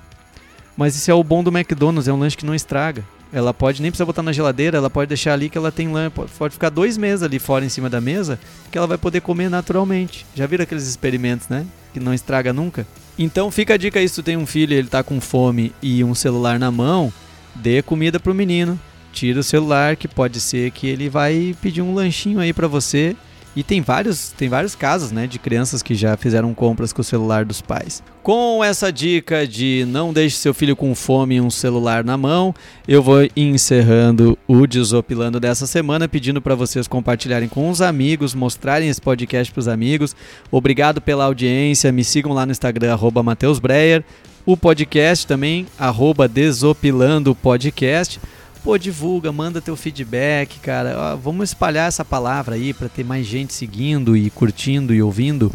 Mas 0.75 0.95
isso 0.95 1.09
é 1.09 1.13
o 1.13 1.23
bom 1.23 1.41
do 1.41 1.55
McDonald's, 1.55 2.07
é 2.07 2.13
um 2.13 2.19
lanche 2.19 2.35
que 2.35 2.45
não 2.45 2.55
estraga. 2.55 3.05
Ela 3.33 3.51
pode 3.51 3.81
nem 3.81 3.89
precisar 3.89 4.05
botar 4.05 4.21
na 4.21 4.31
geladeira, 4.31 4.77
ela 4.77 4.91
pode 4.91 5.09
deixar 5.09 5.33
ali 5.33 5.49
que 5.49 5.57
ela 5.57 5.71
tem 5.71 5.91
lã, 5.91 6.11
pode 6.11 6.53
ficar 6.53 6.69
dois 6.69 6.97
meses 6.97 7.23
ali 7.23 7.39
fora 7.39 7.65
em 7.65 7.69
cima 7.69 7.89
da 7.89 7.99
mesa, 7.99 8.39
que 8.71 8.77
ela 8.77 8.85
vai 8.85 8.97
poder 8.97 9.21
comer 9.21 9.49
naturalmente. 9.49 10.23
Já 10.35 10.45
viram 10.45 10.63
aqueles 10.63 10.87
experimentos, 10.87 11.47
né? 11.49 11.65
Que 11.91 11.99
não 11.99 12.13
estraga 12.13 12.53
nunca? 12.53 12.85
Então 13.17 13.49
fica 13.49 13.73
a 13.73 13.77
dica 13.77 13.99
aí, 13.99 14.07
se 14.07 14.15
tu 14.15 14.23
tem 14.23 14.37
um 14.37 14.45
filho 14.45 14.73
e 14.73 14.77
ele 14.77 14.87
tá 14.87 15.03
com 15.03 15.19
fome 15.19 15.73
e 15.81 16.03
um 16.03 16.13
celular 16.13 16.59
na 16.59 16.69
mão, 16.69 17.11
dê 17.55 17.81
comida 17.81 18.19
pro 18.19 18.35
menino. 18.35 18.79
Tira 19.11 19.39
o 19.39 19.43
celular, 19.43 19.95
que 19.95 20.07
pode 20.07 20.39
ser 20.39 20.69
que 20.71 20.87
ele 20.87 21.09
vai 21.09 21.55
pedir 21.59 21.81
um 21.81 21.93
lanchinho 21.93 22.39
aí 22.39 22.53
para 22.53 22.67
você 22.67 23.15
e 23.55 23.63
tem 23.63 23.81
vários, 23.81 24.31
tem 24.31 24.49
vários 24.49 24.75
casos, 24.75 25.11
né, 25.11 25.27
de 25.27 25.37
crianças 25.37 25.83
que 25.83 25.93
já 25.95 26.17
fizeram 26.17 26.53
compras 26.53 26.91
com 26.91 27.01
o 27.01 27.03
celular 27.03 27.45
dos 27.45 27.61
pais. 27.61 28.03
Com 28.21 28.63
essa 28.63 28.91
dica 28.91 29.45
de 29.45 29.85
não 29.87 30.13
deixe 30.13 30.37
seu 30.37 30.53
filho 30.53 30.75
com 30.75 30.95
fome 30.95 31.35
e 31.35 31.41
um 31.41 31.49
celular 31.49 32.03
na 32.03 32.17
mão, 32.17 32.53
eu 32.87 33.03
vou 33.03 33.27
encerrando 33.35 34.37
o 34.47 34.65
Desopilando 34.65 35.39
dessa 35.39 35.67
semana, 35.67 36.07
pedindo 36.07 36.41
para 36.41 36.55
vocês 36.55 36.87
compartilharem 36.87 37.49
com 37.49 37.69
os 37.69 37.81
amigos, 37.81 38.33
mostrarem 38.33 38.89
esse 38.89 39.01
podcast 39.01 39.51
para 39.51 39.59
os 39.59 39.67
amigos. 39.67 40.15
Obrigado 40.49 41.01
pela 41.01 41.25
audiência, 41.25 41.91
me 41.91 42.03
sigam 42.03 42.33
lá 42.33 42.45
no 42.45 42.51
Instagram, 42.51 42.93
arroba 42.93 43.21
Mateus 43.21 43.59
Breyer. 43.59 44.03
O 44.45 44.57
podcast 44.57 45.25
também, 45.25 45.65
arroba 45.77 46.27
Desopilando 46.27 47.33
Podcast 47.33 48.19
pô, 48.63 48.77
divulga, 48.77 49.31
manda 49.31 49.61
teu 49.61 49.75
feedback, 49.75 50.59
cara. 50.59 50.95
Ó, 50.97 51.17
vamos 51.17 51.49
espalhar 51.49 51.87
essa 51.87 52.05
palavra 52.05 52.55
aí 52.55 52.73
para 52.73 52.89
ter 52.89 53.03
mais 53.03 53.25
gente 53.25 53.53
seguindo 53.53 54.15
e 54.15 54.29
curtindo 54.29 54.93
e 54.93 55.01
ouvindo. 55.01 55.51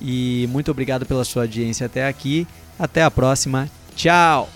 E 0.00 0.48
muito 0.50 0.70
obrigado 0.70 1.04
pela 1.04 1.24
sua 1.24 1.42
audiência 1.42 1.86
até 1.86 2.08
aqui. 2.08 2.46
Até 2.78 3.02
a 3.02 3.10
próxima. 3.10 3.68
Tchau! 3.94 4.55